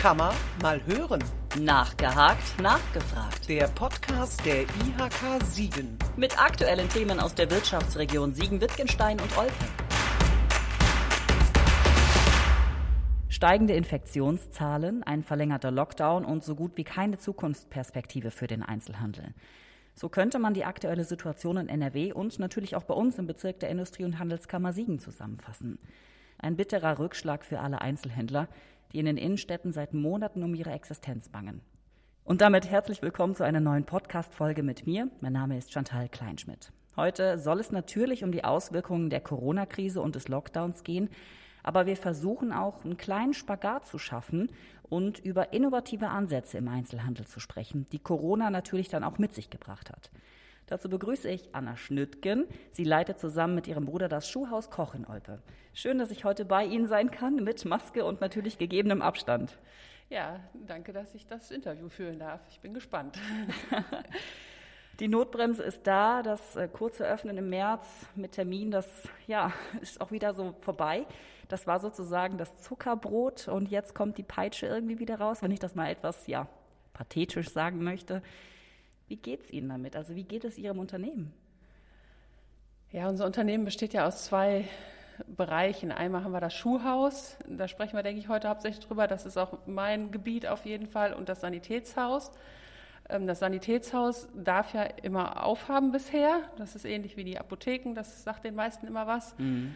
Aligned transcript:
Kammer 0.00 0.32
mal 0.62 0.80
hören. 0.86 1.22
Nachgehakt, 1.58 2.58
nachgefragt. 2.58 3.46
Der 3.50 3.68
Podcast 3.68 4.42
der 4.46 4.62
IHK 4.62 5.44
Siegen. 5.44 5.98
Mit 6.16 6.42
aktuellen 6.42 6.88
Themen 6.88 7.20
aus 7.20 7.34
der 7.34 7.50
Wirtschaftsregion 7.50 8.32
Siegen-Wittgenstein 8.32 9.20
und 9.20 9.36
Olpe. 9.36 9.52
Steigende 13.28 13.74
Infektionszahlen, 13.74 15.02
ein 15.02 15.22
verlängerter 15.22 15.70
Lockdown 15.70 16.24
und 16.24 16.44
so 16.44 16.54
gut 16.54 16.78
wie 16.78 16.84
keine 16.84 17.18
Zukunftsperspektive 17.18 18.30
für 18.30 18.46
den 18.46 18.62
Einzelhandel. 18.62 19.34
So 19.94 20.08
könnte 20.08 20.38
man 20.38 20.54
die 20.54 20.64
aktuelle 20.64 21.04
Situation 21.04 21.58
in 21.58 21.68
NRW 21.68 22.14
und 22.14 22.38
natürlich 22.38 22.74
auch 22.74 22.84
bei 22.84 22.94
uns 22.94 23.18
im 23.18 23.26
Bezirk 23.26 23.60
der 23.60 23.68
Industrie- 23.68 24.04
und 24.04 24.18
Handelskammer 24.18 24.72
Siegen 24.72 24.98
zusammenfassen. 24.98 25.78
Ein 26.38 26.56
bitterer 26.56 26.98
Rückschlag 26.98 27.44
für 27.44 27.60
alle 27.60 27.82
Einzelhändler, 27.82 28.48
die 28.92 28.98
in 28.98 29.06
den 29.06 29.16
Innenstädten 29.16 29.72
seit 29.72 29.94
Monaten 29.94 30.42
um 30.42 30.54
ihre 30.54 30.72
Existenz 30.72 31.28
bangen. 31.28 31.60
Und 32.24 32.40
damit 32.40 32.70
herzlich 32.70 33.02
willkommen 33.02 33.34
zu 33.34 33.44
einer 33.44 33.60
neuen 33.60 33.84
Podcast-Folge 33.84 34.62
mit 34.62 34.86
mir. 34.86 35.08
Mein 35.20 35.32
Name 35.32 35.58
ist 35.58 35.72
Chantal 35.72 36.08
Kleinschmidt. 36.08 36.72
Heute 36.96 37.38
soll 37.38 37.60
es 37.60 37.72
natürlich 37.72 38.24
um 38.24 38.32
die 38.32 38.44
Auswirkungen 38.44 39.10
der 39.10 39.20
Corona-Krise 39.20 40.00
und 40.00 40.14
des 40.14 40.28
Lockdowns 40.28 40.84
gehen, 40.84 41.08
aber 41.62 41.86
wir 41.86 41.96
versuchen 41.96 42.52
auch 42.52 42.84
einen 42.84 42.96
kleinen 42.96 43.34
Spagat 43.34 43.86
zu 43.86 43.98
schaffen 43.98 44.50
und 44.82 45.18
über 45.18 45.52
innovative 45.52 46.08
Ansätze 46.08 46.58
im 46.58 46.68
Einzelhandel 46.68 47.26
zu 47.26 47.40
sprechen, 47.40 47.86
die 47.92 47.98
Corona 47.98 48.50
natürlich 48.50 48.88
dann 48.88 49.04
auch 49.04 49.18
mit 49.18 49.34
sich 49.34 49.50
gebracht 49.50 49.90
hat. 49.90 50.10
Dazu 50.70 50.88
begrüße 50.88 51.28
ich 51.28 51.52
Anna 51.52 51.76
Schnüttgen. 51.76 52.46
Sie 52.70 52.84
leitet 52.84 53.18
zusammen 53.18 53.56
mit 53.56 53.66
ihrem 53.66 53.86
Bruder 53.86 54.08
das 54.08 54.28
Schuhhaus 54.30 54.70
Koch 54.70 54.94
in 54.94 55.04
Olpe. 55.04 55.42
Schön, 55.74 55.98
dass 55.98 56.12
ich 56.12 56.24
heute 56.24 56.44
bei 56.44 56.64
Ihnen 56.64 56.86
sein 56.86 57.10
kann, 57.10 57.42
mit 57.42 57.64
Maske 57.64 58.04
und 58.04 58.20
natürlich 58.20 58.56
gegebenem 58.56 59.02
Abstand. 59.02 59.58
Ja, 60.10 60.38
danke, 60.54 60.92
dass 60.92 61.12
ich 61.16 61.26
das 61.26 61.50
Interview 61.50 61.88
führen 61.88 62.20
darf. 62.20 62.40
Ich 62.50 62.60
bin 62.60 62.72
gespannt. 62.72 63.18
Die 65.00 65.08
Notbremse 65.08 65.64
ist 65.64 65.88
da, 65.88 66.22
das 66.22 66.54
äh, 66.54 66.68
kurze 66.68 67.04
Öffnen 67.04 67.36
im 67.36 67.50
März 67.50 67.84
mit 68.14 68.32
Termin, 68.32 68.70
das 68.70 68.86
ja, 69.26 69.52
ist 69.80 70.00
auch 70.00 70.12
wieder 70.12 70.34
so 70.34 70.54
vorbei. 70.60 71.04
Das 71.48 71.66
war 71.66 71.80
sozusagen 71.80 72.38
das 72.38 72.62
Zuckerbrot 72.62 73.48
und 73.48 73.72
jetzt 73.72 73.92
kommt 73.92 74.18
die 74.18 74.22
Peitsche 74.22 74.66
irgendwie 74.66 75.00
wieder 75.00 75.18
raus, 75.18 75.42
wenn 75.42 75.50
ich 75.50 75.58
das 75.58 75.74
mal 75.74 75.90
etwas 75.90 76.28
ja, 76.28 76.46
pathetisch 76.92 77.48
sagen 77.48 77.82
möchte. 77.82 78.22
Wie 79.10 79.16
geht 79.16 79.42
es 79.42 79.50
Ihnen 79.50 79.68
damit? 79.68 79.96
Also 79.96 80.14
wie 80.14 80.22
geht 80.22 80.44
es 80.44 80.56
Ihrem 80.56 80.78
Unternehmen? 80.78 81.32
Ja, 82.92 83.08
unser 83.08 83.26
Unternehmen 83.26 83.64
besteht 83.64 83.92
ja 83.92 84.06
aus 84.06 84.26
zwei 84.26 84.68
Bereichen. 85.26 85.90
Einmal 85.90 86.22
haben 86.22 86.30
wir 86.30 86.40
das 86.40 86.54
Schuhhaus, 86.54 87.36
da 87.48 87.66
sprechen 87.66 87.96
wir, 87.96 88.04
denke 88.04 88.20
ich, 88.20 88.28
heute 88.28 88.48
hauptsächlich 88.48 88.86
drüber. 88.86 89.08
Das 89.08 89.26
ist 89.26 89.36
auch 89.36 89.58
mein 89.66 90.12
Gebiet 90.12 90.46
auf 90.46 90.64
jeden 90.64 90.86
Fall 90.86 91.12
und 91.12 91.28
das 91.28 91.40
Sanitätshaus. 91.40 92.30
Ähm, 93.08 93.26
das 93.26 93.40
Sanitätshaus 93.40 94.28
darf 94.32 94.74
ja 94.74 94.84
immer 94.84 95.44
aufhaben 95.44 95.90
bisher. 95.90 96.42
Das 96.56 96.76
ist 96.76 96.84
ähnlich 96.84 97.16
wie 97.16 97.24
die 97.24 97.36
Apotheken, 97.36 97.94
das 97.94 98.22
sagt 98.22 98.44
den 98.44 98.54
meisten 98.54 98.86
immer 98.86 99.08
was. 99.08 99.36
Mhm. 99.38 99.74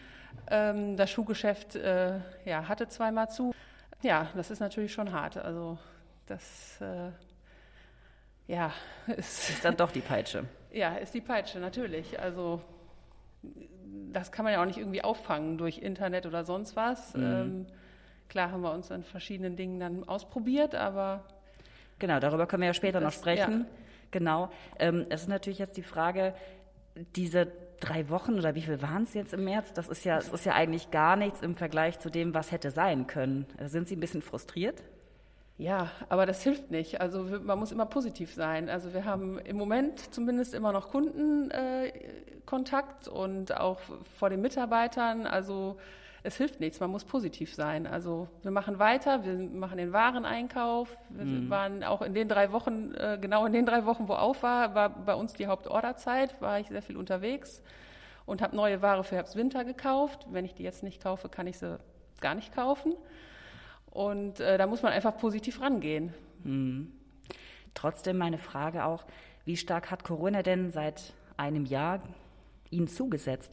Ähm, 0.48 0.96
das 0.96 1.10
Schuhgeschäft 1.10 1.74
äh, 1.74 2.20
ja, 2.44 2.68
hatte 2.68 2.86
zweimal 2.86 3.28
zu. 3.28 3.52
Ja, 4.00 4.28
das 4.36 4.52
ist 4.52 4.60
natürlich 4.60 4.92
schon 4.92 5.10
hart. 5.10 5.36
Also 5.38 5.76
das 6.26 6.80
äh, 6.80 7.10
ja, 8.46 8.72
ist, 9.06 9.50
ist 9.50 9.64
dann 9.64 9.76
doch 9.76 9.90
die 9.90 10.00
Peitsche. 10.00 10.44
Ja, 10.74 10.96
ist 10.96 11.14
die 11.14 11.20
Peitsche, 11.20 11.60
natürlich. 11.60 12.18
Also 12.18 12.60
das 14.12 14.32
kann 14.32 14.44
man 14.44 14.52
ja 14.52 14.60
auch 14.60 14.66
nicht 14.66 14.78
irgendwie 14.78 15.04
auffangen 15.04 15.56
durch 15.56 15.78
Internet 15.78 16.26
oder 16.26 16.42
sonst 16.44 16.74
was. 16.74 17.14
Mhm. 17.14 17.22
Ähm, 17.22 17.66
klar 18.28 18.50
haben 18.50 18.62
wir 18.62 18.72
uns 18.72 18.90
an 18.90 19.04
verschiedenen 19.04 19.54
Dingen 19.54 19.78
dann 19.78 20.02
ausprobiert, 20.08 20.74
aber. 20.74 21.22
Genau, 22.00 22.18
darüber 22.18 22.48
können 22.48 22.62
wir 22.62 22.66
ja 22.66 22.74
später 22.74 22.98
das, 22.98 23.14
noch 23.14 23.20
sprechen. 23.20 23.60
Ja. 23.60 23.66
Genau. 24.10 24.50
Ähm, 24.80 25.06
es 25.10 25.22
ist 25.22 25.28
natürlich 25.28 25.60
jetzt 25.60 25.76
die 25.76 25.84
Frage, 25.84 26.34
diese 27.14 27.46
drei 27.80 28.08
Wochen 28.08 28.34
oder 28.34 28.54
wie 28.54 28.62
viel 28.62 28.80
waren 28.82 29.04
es 29.04 29.14
jetzt 29.14 29.32
im 29.32 29.44
März? 29.44 29.72
Das 29.74 29.88
ist 29.88 30.04
ja, 30.04 30.16
das 30.16 30.28
ist 30.28 30.44
ja 30.44 30.54
eigentlich 30.54 30.90
gar 30.90 31.16
nichts 31.16 31.40
im 31.40 31.54
Vergleich 31.54 31.98
zu 31.98 32.10
dem, 32.10 32.34
was 32.34 32.50
hätte 32.50 32.70
sein 32.70 33.06
können. 33.06 33.46
Sind 33.64 33.88
Sie 33.88 33.96
ein 33.96 34.00
bisschen 34.00 34.22
frustriert? 34.22 34.82
Ja, 35.56 35.92
aber 36.08 36.26
das 36.26 36.42
hilft 36.42 36.72
nicht. 36.72 37.00
Also 37.00 37.28
man 37.42 37.56
muss 37.58 37.70
immer 37.70 37.86
positiv 37.86 38.34
sein. 38.34 38.68
Also 38.68 38.92
wir 38.92 39.04
haben 39.04 39.38
im 39.38 39.56
Moment 39.56 40.12
zumindest 40.12 40.52
immer 40.52 40.72
noch 40.72 40.90
Kundenkontakt 40.90 43.06
äh, 43.06 43.10
und 43.10 43.56
auch 43.56 43.78
vor 44.18 44.30
den 44.30 44.40
Mitarbeitern. 44.40 45.28
Also 45.28 45.76
es 46.24 46.36
hilft 46.38 46.58
nichts, 46.58 46.80
man 46.80 46.90
muss 46.90 47.04
positiv 47.04 47.54
sein. 47.54 47.86
Also 47.86 48.26
wir 48.42 48.50
machen 48.50 48.80
weiter, 48.80 49.24
wir 49.24 49.34
machen 49.34 49.78
den 49.78 49.92
Wareneinkauf. 49.92 50.88
Wir 51.10 51.24
mhm. 51.24 51.50
waren 51.50 51.84
auch 51.84 52.02
in 52.02 52.14
den 52.14 52.28
drei 52.28 52.50
Wochen, 52.50 52.92
äh, 52.94 53.16
genau 53.20 53.46
in 53.46 53.52
den 53.52 53.66
drei 53.66 53.84
Wochen, 53.84 54.08
wo 54.08 54.14
auf 54.14 54.42
war, 54.42 54.74
war 54.74 54.88
bei 54.88 55.14
uns 55.14 55.34
die 55.34 55.46
Hauptorderzeit, 55.46 56.40
war 56.40 56.58
ich 56.58 56.66
sehr 56.68 56.82
viel 56.82 56.96
unterwegs 56.96 57.62
und 58.26 58.42
habe 58.42 58.56
neue 58.56 58.82
Ware 58.82 59.04
für 59.04 59.14
Herbst-Winter 59.16 59.64
gekauft. 59.64 60.26
Wenn 60.32 60.44
ich 60.44 60.54
die 60.54 60.64
jetzt 60.64 60.82
nicht 60.82 61.02
kaufe, 61.02 61.28
kann 61.28 61.46
ich 61.46 61.58
sie 61.58 61.78
gar 62.20 62.34
nicht 62.34 62.54
kaufen. 62.54 62.94
Und 63.94 64.40
äh, 64.40 64.58
da 64.58 64.66
muss 64.66 64.82
man 64.82 64.92
einfach 64.92 65.16
positiv 65.16 65.60
rangehen. 65.62 66.12
Mhm. 66.42 66.92
Trotzdem 67.72 68.18
meine 68.18 68.38
Frage 68.38 68.84
auch, 68.84 69.04
wie 69.44 69.56
stark 69.56 69.90
hat 69.90 70.04
Corona 70.04 70.42
denn 70.42 70.70
seit 70.70 71.14
einem 71.36 71.64
Jahr 71.64 72.00
Ihnen 72.70 72.88
zugesetzt? 72.88 73.52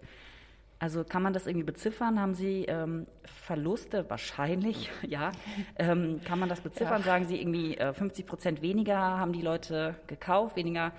Also 0.80 1.04
kann 1.04 1.22
man 1.22 1.32
das 1.32 1.46
irgendwie 1.46 1.66
beziffern? 1.66 2.20
Haben 2.20 2.34
Sie 2.34 2.66
ähm, 2.66 3.06
Verluste? 3.24 4.10
Wahrscheinlich, 4.10 4.90
ja. 5.08 5.32
Ähm, 5.78 6.22
kann 6.26 6.40
man 6.40 6.50
das 6.50 6.62
beziffern? 6.62 7.02
Ja. 7.02 7.06
Sagen 7.06 7.28
Sie 7.28 7.40
irgendwie 7.40 7.78
äh, 7.78 7.94
50 7.94 8.26
Prozent 8.26 8.62
weniger 8.64 8.98
haben 8.98 9.34
die 9.34 9.44
Leute 9.44 9.96
gekauft, 10.08 10.56
weniger 10.56 10.92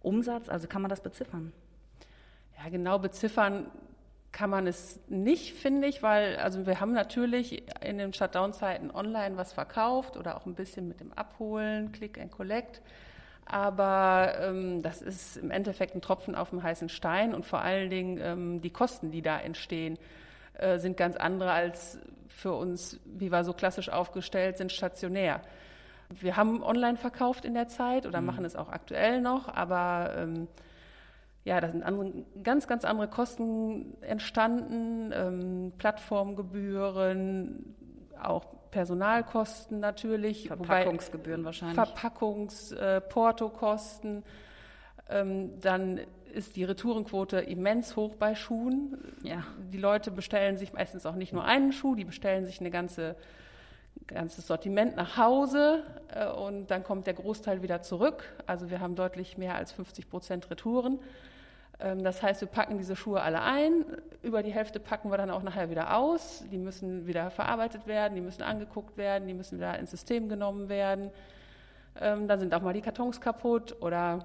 Umsatz? 0.00 0.48
Also 0.48 0.66
kann 0.66 0.82
man 0.82 0.88
das 0.88 1.00
beziffern? 1.00 1.52
Ja, 2.58 2.68
genau 2.68 2.98
beziffern 2.98 3.66
kann 4.32 4.48
man 4.48 4.66
es 4.66 4.98
nicht, 5.08 5.54
finde 5.54 5.86
ich, 5.86 6.02
weil 6.02 6.36
also 6.36 6.66
wir 6.66 6.80
haben 6.80 6.92
natürlich 6.92 7.62
in 7.82 7.98
den 7.98 8.14
Shutdown-Zeiten 8.14 8.90
online 8.90 9.36
was 9.36 9.52
verkauft 9.52 10.16
oder 10.16 10.36
auch 10.36 10.46
ein 10.46 10.54
bisschen 10.54 10.88
mit 10.88 11.00
dem 11.00 11.12
Abholen, 11.12 11.92
Click 11.92 12.18
and 12.18 12.32
Collect. 12.32 12.80
Aber 13.44 14.34
ähm, 14.40 14.82
das 14.82 15.02
ist 15.02 15.36
im 15.36 15.50
Endeffekt 15.50 15.94
ein 15.94 16.00
Tropfen 16.00 16.34
auf 16.34 16.50
dem 16.50 16.62
heißen 16.62 16.88
Stein 16.88 17.34
und 17.34 17.44
vor 17.44 17.60
allen 17.60 17.90
Dingen 17.90 18.18
ähm, 18.22 18.60
die 18.62 18.70
Kosten, 18.70 19.10
die 19.10 19.20
da 19.20 19.38
entstehen, 19.38 19.98
äh, 20.54 20.78
sind 20.78 20.96
ganz 20.96 21.16
andere 21.16 21.50
als 21.50 21.98
für 22.28 22.52
uns, 22.52 23.00
wie 23.04 23.30
wir 23.30 23.44
so 23.44 23.52
klassisch 23.52 23.90
aufgestellt 23.90 24.56
sind, 24.56 24.72
stationär. 24.72 25.42
Wir 26.08 26.36
haben 26.36 26.62
online 26.62 26.96
verkauft 26.96 27.44
in 27.44 27.54
der 27.54 27.68
Zeit 27.68 28.06
oder 28.06 28.20
mhm. 28.20 28.26
machen 28.26 28.44
es 28.44 28.56
auch 28.56 28.68
aktuell 28.70 29.20
noch, 29.20 29.48
aber 29.48 30.14
ähm, 30.16 30.48
ja, 31.44 31.60
da 31.60 31.70
sind 31.70 31.82
andere, 31.82 32.12
ganz, 32.42 32.66
ganz 32.66 32.84
andere 32.84 33.08
Kosten 33.08 33.96
entstanden, 34.02 35.12
ähm, 35.12 35.72
Plattformgebühren, 35.76 37.74
auch 38.20 38.44
Personalkosten 38.70 39.80
natürlich. 39.80 40.46
Verpackungsgebühren 40.48 41.44
wahrscheinlich. 41.44 41.78
Verpackungs-, 41.78 42.74
äh, 42.74 43.00
Portokosten. 43.00 44.22
Ähm, 45.10 45.60
dann 45.60 46.00
ist 46.32 46.56
die 46.56 46.64
Retourenquote 46.64 47.40
immens 47.40 47.96
hoch 47.96 48.14
bei 48.14 48.34
Schuhen. 48.34 48.96
Ja. 49.22 49.44
Die 49.72 49.78
Leute 49.78 50.10
bestellen 50.10 50.56
sich 50.56 50.72
meistens 50.72 51.04
auch 51.04 51.16
nicht 51.16 51.32
nur 51.32 51.44
einen 51.44 51.72
Schuh, 51.72 51.94
die 51.94 52.04
bestellen 52.04 52.46
sich 52.46 52.60
eine 52.60 52.70
ganze 52.70 53.16
ganzes 54.06 54.46
Sortiment 54.46 54.96
nach 54.96 55.16
Hause 55.16 55.84
äh, 56.08 56.26
und 56.28 56.70
dann 56.70 56.82
kommt 56.82 57.06
der 57.06 57.14
Großteil 57.14 57.62
wieder 57.62 57.82
zurück. 57.82 58.24
Also 58.46 58.70
wir 58.70 58.80
haben 58.80 58.94
deutlich 58.94 59.38
mehr 59.38 59.54
als 59.54 59.72
50 59.72 60.08
Prozent 60.08 60.50
Retouren. 60.50 60.98
Ähm, 61.82 62.04
das 62.04 62.22
heißt, 62.22 62.40
wir 62.40 62.48
packen 62.48 62.78
diese 62.78 62.96
Schuhe 62.96 63.20
alle 63.20 63.42
ein, 63.42 63.84
über 64.22 64.42
die 64.42 64.52
Hälfte 64.52 64.78
packen 64.78 65.10
wir 65.10 65.16
dann 65.16 65.30
auch 65.30 65.42
nachher 65.42 65.68
wieder 65.70 65.96
aus. 65.96 66.44
Die 66.50 66.58
müssen 66.58 67.06
wieder 67.06 67.30
verarbeitet 67.30 67.86
werden, 67.86 68.14
die 68.14 68.20
müssen 68.20 68.42
angeguckt 68.42 68.96
werden, 68.96 69.26
die 69.26 69.34
müssen 69.34 69.58
wieder 69.58 69.78
ins 69.78 69.90
System 69.90 70.28
genommen 70.28 70.68
werden. 70.68 71.10
Ähm, 72.00 72.28
dann 72.28 72.38
sind 72.38 72.54
auch 72.54 72.62
mal 72.62 72.72
die 72.72 72.80
Kartons 72.80 73.20
kaputt 73.20 73.76
oder 73.80 74.24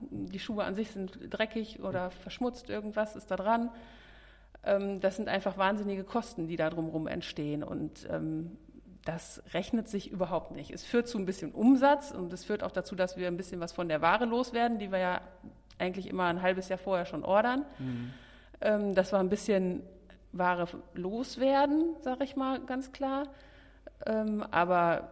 die 0.00 0.40
Schuhe 0.40 0.64
an 0.64 0.74
sich 0.74 0.90
sind 0.90 1.18
dreckig 1.30 1.80
oder 1.82 2.10
verschmutzt, 2.10 2.68
irgendwas 2.68 3.14
ist 3.14 3.30
da 3.30 3.36
dran. 3.36 3.70
Ähm, 4.64 5.00
das 5.00 5.16
sind 5.16 5.28
einfach 5.28 5.56
wahnsinnige 5.56 6.02
Kosten, 6.02 6.48
die 6.48 6.56
da 6.56 6.68
drumherum 6.68 7.06
entstehen 7.06 7.62
und 7.62 8.08
das 9.04 9.42
rechnet 9.52 9.88
sich 9.88 10.12
überhaupt 10.12 10.52
nicht. 10.52 10.70
Es 10.70 10.84
führt 10.84 11.08
zu 11.08 11.18
ein 11.18 11.26
bisschen 11.26 11.52
Umsatz 11.52 12.12
und 12.12 12.32
es 12.32 12.44
führt 12.44 12.62
auch 12.62 12.70
dazu, 12.70 12.94
dass 12.94 13.16
wir 13.16 13.26
ein 13.26 13.36
bisschen 13.36 13.60
was 13.60 13.72
von 13.72 13.88
der 13.88 14.00
Ware 14.00 14.26
loswerden, 14.26 14.78
die 14.78 14.92
wir 14.92 14.98
ja 14.98 15.20
eigentlich 15.78 16.08
immer 16.08 16.24
ein 16.26 16.42
halbes 16.42 16.68
Jahr 16.68 16.78
vorher 16.78 17.06
schon 17.06 17.24
ordern. 17.24 17.64
Mhm. 17.78 18.12
Ähm, 18.60 18.94
dass 18.94 19.12
wir 19.12 19.18
ein 19.18 19.28
bisschen 19.28 19.82
Ware 20.32 20.68
loswerden, 20.94 21.96
sage 22.00 22.24
ich 22.24 22.36
mal 22.36 22.60
ganz 22.60 22.92
klar. 22.92 23.28
Ähm, 24.06 24.42
aber 24.50 25.10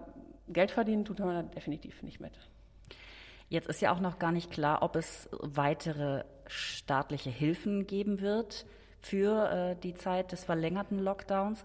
Geld 0.48 0.70
verdienen 0.70 1.04
tut 1.04 1.18
man 1.18 1.34
da 1.34 1.42
definitiv 1.42 2.02
nicht 2.02 2.20
mit. 2.20 2.32
Jetzt 3.48 3.68
ist 3.68 3.80
ja 3.80 3.92
auch 3.92 4.00
noch 4.00 4.18
gar 4.18 4.32
nicht 4.32 4.50
klar, 4.50 4.82
ob 4.82 4.96
es 4.96 5.28
weitere 5.32 6.24
staatliche 6.46 7.30
Hilfen 7.30 7.86
geben 7.86 8.20
wird 8.20 8.64
für 9.00 9.50
äh, 9.50 9.76
die 9.82 9.94
Zeit 9.94 10.32
des 10.32 10.44
verlängerten 10.44 10.98
Lockdowns. 10.98 11.64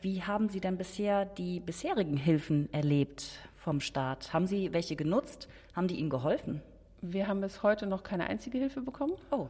Wie 0.00 0.22
haben 0.22 0.48
Sie 0.48 0.60
denn 0.60 0.78
bisher 0.78 1.26
die 1.26 1.60
bisherigen 1.60 2.16
Hilfen 2.16 2.72
erlebt 2.72 3.38
vom 3.56 3.80
Staat? 3.80 4.32
Haben 4.32 4.46
Sie 4.46 4.72
welche 4.72 4.96
genutzt? 4.96 5.48
Haben 5.76 5.88
die 5.88 5.96
Ihnen 5.96 6.08
geholfen? 6.08 6.62
Wir 7.02 7.28
haben 7.28 7.40
bis 7.40 7.62
heute 7.62 7.86
noch 7.86 8.02
keine 8.02 8.28
einzige 8.28 8.58
Hilfe 8.58 8.82
bekommen. 8.82 9.14
Oh. 9.30 9.48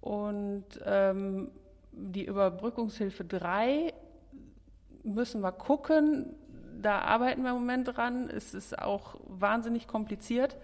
Und 0.00 0.64
ähm, 0.84 1.50
die 1.92 2.24
Überbrückungshilfe 2.24 3.24
3 3.24 3.92
müssen 5.02 5.40
wir 5.40 5.52
gucken. 5.52 6.34
Da 6.80 7.00
arbeiten 7.00 7.42
wir 7.42 7.50
im 7.50 7.56
Moment 7.56 7.96
dran. 7.96 8.28
Es 8.28 8.54
ist 8.54 8.78
auch 8.78 9.16
wahnsinnig 9.26 9.88
kompliziert. 9.88 10.56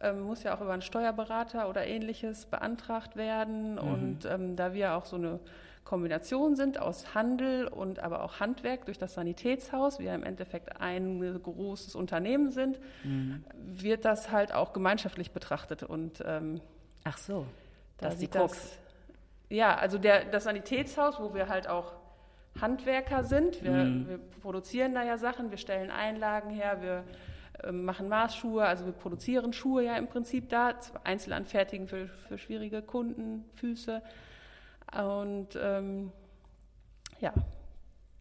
Ähm, 0.00 0.22
muss 0.22 0.42
ja 0.42 0.54
auch 0.54 0.60
über 0.60 0.72
einen 0.72 0.82
Steuerberater 0.82 1.68
oder 1.68 1.86
ähnliches 1.86 2.46
beantragt 2.46 3.16
werden. 3.16 3.72
Mhm. 3.72 3.78
Und 3.78 4.24
ähm, 4.24 4.56
da 4.56 4.74
wir 4.74 4.94
auch 4.94 5.04
so 5.04 5.16
eine 5.16 5.40
Kombination 5.86 6.56
sind 6.56 6.80
aus 6.80 7.14
Handel 7.14 7.68
und 7.68 8.00
aber 8.00 8.24
auch 8.24 8.40
Handwerk 8.40 8.86
durch 8.86 8.98
das 8.98 9.14
Sanitätshaus, 9.14 10.00
wir 10.00 10.14
im 10.14 10.24
Endeffekt 10.24 10.80
ein 10.80 11.40
großes 11.42 11.94
Unternehmen 11.94 12.50
sind, 12.50 12.78
mhm. 13.04 13.44
wird 13.54 14.04
das 14.04 14.32
halt 14.32 14.52
auch 14.52 14.72
gemeinschaftlich 14.72 15.30
betrachtet. 15.30 15.84
Und 15.84 16.22
ähm, 16.26 16.60
ach 17.04 17.18
so, 17.18 17.46
da 17.98 18.06
das 18.06 18.14
ist 18.14 18.22
die 18.22 18.28
Krux. 18.28 18.78
Ja, 19.48 19.76
also 19.76 19.96
der, 19.96 20.24
das 20.24 20.44
Sanitätshaus, 20.44 21.20
wo 21.20 21.32
wir 21.34 21.48
halt 21.48 21.68
auch 21.68 21.92
Handwerker 22.60 23.22
sind. 23.22 23.62
Wir, 23.62 23.70
mhm. 23.70 24.08
wir, 24.08 24.18
produzieren 24.42 24.92
da 24.92 25.04
ja 25.04 25.18
Sachen, 25.18 25.50
wir 25.50 25.58
stellen 25.58 25.92
Einlagen 25.92 26.50
her, 26.50 26.82
wir 26.82 27.04
äh, 27.62 27.70
machen 27.70 28.08
Maßschuhe, 28.08 28.64
also 28.64 28.86
wir 28.86 28.92
produzieren 28.92 29.52
Schuhe 29.52 29.84
ja 29.84 29.96
im 29.96 30.08
Prinzip 30.08 30.48
da, 30.48 30.74
Einzelanfertigen 31.04 31.86
für, 31.86 32.08
für 32.08 32.38
schwierige 32.38 32.82
Kunden, 32.82 33.44
Füße. 33.54 34.02
Und 34.94 35.48
ähm, 35.60 36.12
ja, 37.20 37.32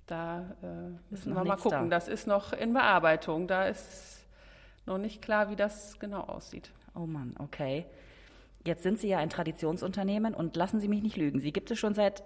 da 0.07 0.41
äh, 0.61 0.65
müssen 1.09 1.33
wir 1.33 1.43
mal 1.43 1.55
gucken. 1.57 1.89
Da. 1.89 1.97
Das 1.97 2.07
ist 2.07 2.27
noch 2.27 2.53
in 2.53 2.73
Bearbeitung. 2.73 3.47
Da 3.47 3.65
ist 3.65 4.25
noch 4.85 4.97
nicht 4.97 5.21
klar, 5.21 5.49
wie 5.49 5.55
das 5.55 5.99
genau 5.99 6.21
aussieht. 6.21 6.71
Oh 6.93 7.05
Mann, 7.05 7.35
okay. 7.39 7.85
Jetzt 8.65 8.83
sind 8.83 8.99
Sie 8.99 9.07
ja 9.07 9.19
ein 9.19 9.29
Traditionsunternehmen 9.29 10.33
und 10.33 10.55
lassen 10.55 10.79
Sie 10.79 10.87
mich 10.87 11.01
nicht 11.01 11.17
lügen. 11.17 11.39
Sie 11.39 11.51
gibt 11.51 11.69
es 11.71 11.77
schon 11.77 11.93
seit 11.93 12.23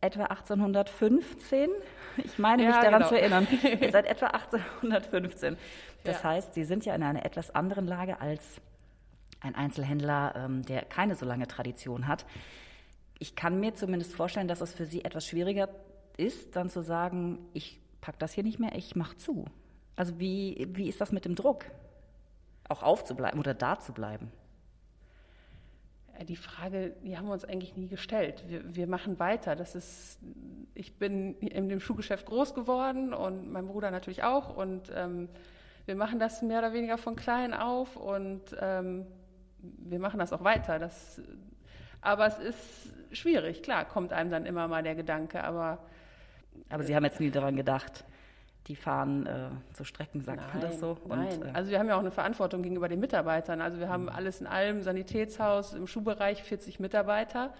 etwa 0.00 0.24
1815. 0.24 1.68
Ich 2.18 2.38
meine 2.38 2.64
mich 2.64 2.74
daran 2.74 2.94
genau. 2.94 3.08
zu 3.08 3.18
erinnern. 3.18 3.46
seit 3.92 4.06
etwa 4.06 4.26
1815. 4.26 5.56
Das 6.04 6.22
ja. 6.22 6.30
heißt, 6.30 6.54
Sie 6.54 6.64
sind 6.64 6.84
ja 6.84 6.94
in 6.94 7.02
einer 7.02 7.24
etwas 7.24 7.54
anderen 7.54 7.86
Lage 7.86 8.20
als 8.20 8.60
ein 9.40 9.54
Einzelhändler, 9.54 10.34
ähm, 10.36 10.64
der 10.64 10.84
keine 10.84 11.14
so 11.14 11.26
lange 11.26 11.46
Tradition 11.46 12.06
hat. 12.06 12.24
Ich 13.20 13.36
kann 13.36 13.60
mir 13.60 13.74
zumindest 13.74 14.14
vorstellen, 14.14 14.48
dass 14.48 14.62
es 14.62 14.72
für 14.72 14.86
Sie 14.86 15.04
etwas 15.04 15.26
schwieriger 15.26 15.68
ist, 16.16 16.56
dann 16.56 16.70
zu 16.70 16.82
sagen, 16.82 17.38
ich 17.52 17.78
packe 18.00 18.18
das 18.18 18.32
hier 18.32 18.42
nicht 18.42 18.58
mehr, 18.58 18.74
ich 18.74 18.96
mache 18.96 19.16
zu. 19.16 19.44
Also 19.94 20.18
wie, 20.18 20.66
wie 20.72 20.88
ist 20.88 21.02
das 21.02 21.12
mit 21.12 21.26
dem 21.26 21.34
Druck? 21.34 21.66
Auch 22.66 22.82
aufzubleiben 22.82 23.38
oder 23.38 23.52
da 23.52 23.78
zu 23.78 23.92
bleiben? 23.92 24.32
Die 26.26 26.36
Frage, 26.36 26.96
die 27.04 27.18
haben 27.18 27.26
wir 27.26 27.34
uns 27.34 27.44
eigentlich 27.44 27.76
nie 27.76 27.88
gestellt. 27.88 28.44
Wir, 28.48 28.74
wir, 28.74 28.86
machen 28.86 29.18
weiter. 29.18 29.54
Das 29.54 29.74
ist, 29.74 30.18
ich 30.74 30.98
bin 30.98 31.34
in 31.40 31.68
dem 31.68 31.80
Schuhgeschäft 31.80 32.24
groß 32.26 32.54
geworden 32.54 33.12
und 33.12 33.52
mein 33.52 33.66
Bruder 33.66 33.90
natürlich 33.90 34.22
auch. 34.22 34.56
Und 34.56 34.90
ähm, 34.94 35.28
wir 35.84 35.94
machen 35.94 36.18
das 36.18 36.40
mehr 36.40 36.60
oder 36.60 36.72
weniger 36.72 36.96
von 36.96 37.16
klein 37.16 37.52
auf 37.52 37.96
und 37.96 38.56
ähm, 38.60 39.06
wir 39.58 39.98
machen 39.98 40.18
das 40.18 40.32
auch 40.32 40.44
weiter. 40.44 40.78
Das, 40.78 41.20
aber 42.00 42.26
es 42.26 42.38
ist 42.38 43.18
schwierig, 43.18 43.62
klar, 43.62 43.84
kommt 43.84 44.12
einem 44.12 44.30
dann 44.30 44.46
immer 44.46 44.68
mal 44.68 44.82
der 44.82 44.94
Gedanke, 44.94 45.42
aber. 45.44 45.78
Aber 46.68 46.84
Sie 46.84 46.94
haben 46.94 47.04
jetzt 47.04 47.20
nie 47.20 47.30
daran 47.30 47.56
gedacht 47.56 48.04
die 48.70 48.76
fahren 48.76 49.26
äh, 49.26 49.48
zu 49.74 49.84
Strecken, 49.84 50.20
sagt 50.20 50.38
nein, 50.38 50.48
man 50.52 50.60
das 50.60 50.78
so? 50.78 50.96
Und, 51.04 51.18
nein, 51.18 51.42
äh, 51.42 51.50
also 51.52 51.70
wir 51.70 51.78
haben 51.78 51.88
ja 51.88 51.96
auch 51.96 52.00
eine 52.00 52.12
Verantwortung 52.12 52.62
gegenüber 52.62 52.88
den 52.88 53.00
Mitarbeitern. 53.00 53.60
Also 53.60 53.78
wir 53.78 53.88
haben 53.88 54.04
mhm. 54.04 54.10
alles 54.10 54.40
in 54.40 54.46
allem, 54.46 54.82
Sanitätshaus, 54.82 55.74
im 55.74 55.86
Schuhbereich 55.86 56.42
40 56.42 56.78
Mitarbeiter. 56.78 57.52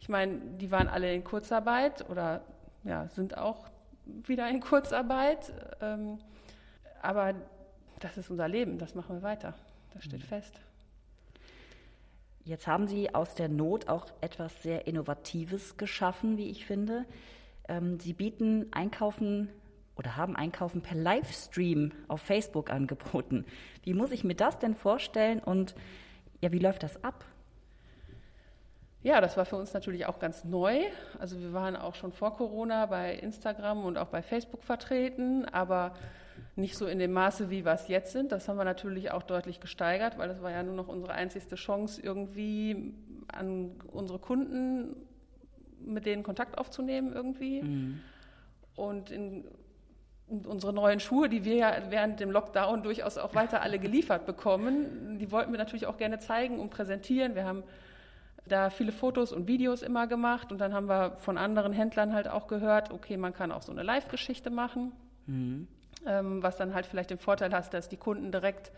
Ich 0.00 0.08
meine, 0.08 0.38
die 0.38 0.70
waren 0.70 0.88
alle 0.88 1.12
in 1.12 1.24
Kurzarbeit 1.24 2.08
oder 2.08 2.42
ja, 2.84 3.08
sind 3.08 3.36
auch 3.36 3.64
wieder 4.04 4.48
in 4.48 4.60
Kurzarbeit. 4.60 5.52
Ähm, 5.80 6.18
aber 7.00 7.34
das 8.00 8.16
ist 8.16 8.30
unser 8.30 8.46
Leben, 8.46 8.78
das 8.78 8.94
machen 8.94 9.16
wir 9.16 9.22
weiter. 9.22 9.54
Das 9.94 10.04
steht 10.04 10.20
mhm. 10.20 10.26
fest. 10.26 10.60
Jetzt 12.44 12.66
haben 12.66 12.88
Sie 12.88 13.14
aus 13.14 13.34
der 13.36 13.48
Not 13.48 13.88
auch 13.88 14.06
etwas 14.20 14.62
sehr 14.62 14.86
Innovatives 14.88 15.76
geschaffen, 15.76 16.38
wie 16.38 16.50
ich 16.50 16.66
finde. 16.66 17.04
Ähm, 17.68 18.00
Sie 18.00 18.12
bieten 18.12 18.66
Einkaufen 18.72 19.48
oder 19.96 20.16
haben 20.16 20.34
Einkaufen 20.34 20.82
per 20.82 20.96
Livestream 20.96 21.92
auf 22.08 22.20
Facebook 22.20 22.70
angeboten. 22.70 23.44
Wie 23.84 23.94
muss 23.94 24.10
ich 24.10 24.24
mir 24.24 24.34
das 24.34 24.58
denn 24.58 24.74
vorstellen 24.74 25.38
und 25.38 25.76
ja, 26.40 26.50
wie 26.50 26.58
läuft 26.58 26.82
das 26.82 27.02
ab? 27.04 27.24
Ja, 29.04 29.20
das 29.20 29.36
war 29.36 29.44
für 29.44 29.56
uns 29.56 29.72
natürlich 29.72 30.06
auch 30.06 30.18
ganz 30.18 30.44
neu. 30.44 30.80
Also 31.20 31.38
wir 31.40 31.52
waren 31.52 31.76
auch 31.76 31.94
schon 31.94 32.12
vor 32.12 32.36
Corona 32.36 32.86
bei 32.86 33.14
Instagram 33.14 33.84
und 33.84 33.98
auch 33.98 34.08
bei 34.08 34.22
Facebook 34.22 34.64
vertreten, 34.64 35.44
aber 35.44 35.94
nicht 36.56 36.76
so 36.76 36.86
in 36.86 36.98
dem 36.98 37.12
Maße, 37.12 37.50
wie 37.50 37.64
wir 37.64 37.72
es 37.72 37.88
jetzt 37.88 38.12
sind. 38.12 38.32
Das 38.32 38.48
haben 38.48 38.56
wir 38.56 38.64
natürlich 38.64 39.10
auch 39.10 39.22
deutlich 39.22 39.60
gesteigert, 39.60 40.18
weil 40.18 40.28
das 40.28 40.42
war 40.42 40.50
ja 40.50 40.62
nur 40.62 40.74
noch 40.74 40.88
unsere 40.88 41.12
einzigste 41.12 41.56
Chance, 41.56 42.00
irgendwie 42.02 42.94
an 43.28 43.72
unsere 43.90 44.18
Kunden 44.18 44.96
mit 45.84 46.06
denen 46.06 46.22
Kontakt 46.22 46.58
aufzunehmen 46.58 47.12
irgendwie. 47.12 47.62
Mhm. 47.62 48.00
Und 48.76 49.10
in 49.10 49.44
unsere 50.46 50.72
neuen 50.72 51.00
Schuhe, 51.00 51.28
die 51.28 51.44
wir 51.44 51.56
ja 51.56 51.76
während 51.90 52.20
dem 52.20 52.30
Lockdown 52.30 52.82
durchaus 52.82 53.18
auch 53.18 53.34
weiter 53.34 53.60
alle 53.60 53.78
geliefert 53.78 54.24
bekommen, 54.24 55.18
die 55.18 55.30
wollten 55.30 55.52
wir 55.52 55.58
natürlich 55.58 55.86
auch 55.86 55.96
gerne 55.96 56.18
zeigen 56.18 56.58
und 56.58 56.70
präsentieren. 56.70 57.34
Wir 57.34 57.44
haben 57.44 57.64
da 58.46 58.70
viele 58.70 58.92
Fotos 58.92 59.32
und 59.32 59.46
Videos 59.46 59.82
immer 59.82 60.06
gemacht 60.06 60.50
und 60.50 60.58
dann 60.58 60.72
haben 60.72 60.88
wir 60.88 61.16
von 61.18 61.38
anderen 61.38 61.72
Händlern 61.72 62.12
halt 62.12 62.28
auch 62.28 62.46
gehört, 62.48 62.90
okay, 62.90 63.16
man 63.16 63.32
kann 63.32 63.52
auch 63.52 63.62
so 63.62 63.72
eine 63.72 63.82
Live-Geschichte 63.82 64.50
machen, 64.50 64.92
mhm. 65.26 65.68
Ähm, 66.06 66.42
was 66.42 66.56
dann 66.56 66.74
halt 66.74 66.86
vielleicht 66.86 67.10
den 67.10 67.18
Vorteil 67.18 67.52
hat, 67.52 67.72
dass 67.74 67.88
die 67.88 67.96
Kunden 67.96 68.32
direkt 68.32 68.72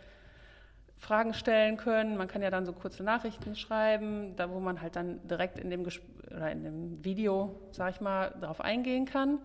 Fragen 0.97 1.35
stellen 1.35 1.77
können. 1.77 2.17
Man 2.17 2.29
kann 2.29 2.43
ja 2.43 2.51
dann 2.51 2.65
so 2.65 2.73
kurze 2.73 3.03
Nachrichten 3.03 3.57
schreiben, 3.57 4.35
da 4.37 4.51
wo 4.51 4.61
man 4.61 4.81
halt 4.81 4.97
dann 4.97 5.27
direkt 5.29 5.59
in 5.59 5.71
dem, 5.71 5.85
Gesp 5.85 6.03
oder 6.31 6.51
in 6.51 6.65
dem 6.65 7.05
Video, 7.05 7.55
sag 7.73 7.95
ich 7.95 8.01
mal, 8.01 8.35
darauf 8.41 8.61
eingehen 8.61 9.05
kann. 9.05 9.39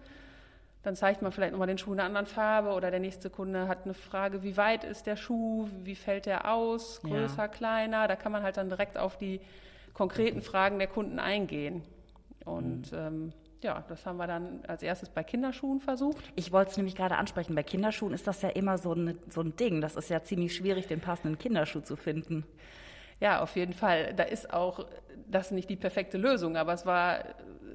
Dann 0.83 0.95
zeigt 0.95 1.21
man 1.21 1.33
vielleicht 1.33 1.51
nochmal 1.51 1.67
den 1.67 1.77
Schuh 1.77 1.91
in 1.91 1.99
einer 1.99 2.07
anderen 2.07 2.25
Farbe 2.25 2.69
oder 2.69 2.89
der 2.89 3.01
nächste 3.01 3.29
Kunde 3.29 3.67
hat 3.67 3.83
eine 3.83 3.93
Frage, 3.93 4.43
wie 4.43 4.55
weit 4.55 4.85
ist 4.85 5.07
der 5.07 5.17
Schuh, 5.17 5.67
wie 5.83 5.95
fällt 5.95 6.25
der 6.25 6.49
aus, 6.49 7.01
größer, 7.01 7.43
ja. 7.43 7.47
kleiner. 7.49 8.07
Da 8.07 8.15
kann 8.15 8.31
man 8.31 8.43
halt 8.43 8.55
dann 8.55 8.69
direkt 8.69 8.97
auf 8.97 9.17
die 9.17 9.41
konkreten 9.93 10.41
Fragen 10.41 10.79
der 10.79 10.87
Kunden 10.87 11.19
eingehen. 11.19 11.83
Und 12.45 12.93
mhm. 12.93 12.97
ähm, 12.97 13.33
ja, 13.61 13.83
das 13.87 14.05
haben 14.05 14.17
wir 14.17 14.27
dann 14.27 14.61
als 14.67 14.83
erstes 14.83 15.09
bei 15.09 15.23
Kinderschuhen 15.23 15.79
versucht. 15.79 16.17
Ich 16.35 16.51
wollte 16.51 16.71
es 16.71 16.77
nämlich 16.77 16.95
gerade 16.95 17.17
ansprechen. 17.17 17.55
Bei 17.55 17.63
Kinderschuhen 17.63 18.13
ist 18.13 18.25
das 18.25 18.41
ja 18.41 18.49
immer 18.49 18.77
so, 18.77 18.93
eine, 18.93 19.15
so 19.29 19.41
ein 19.41 19.55
Ding. 19.55 19.81
Das 19.81 19.95
ist 19.95 20.09
ja 20.09 20.21
ziemlich 20.21 20.55
schwierig, 20.55 20.87
den 20.87 21.01
passenden 21.01 21.37
Kinderschuh 21.37 21.81
zu 21.81 21.95
finden. 21.95 22.45
Ja, 23.19 23.41
auf 23.41 23.55
jeden 23.55 23.73
Fall. 23.73 24.13
Da 24.13 24.23
ist 24.23 24.53
auch 24.53 24.85
das 25.27 25.51
nicht 25.51 25.69
die 25.69 25.75
perfekte 25.75 26.17
Lösung, 26.17 26.55
aber 26.55 26.73
es 26.73 26.85
war, 26.85 27.23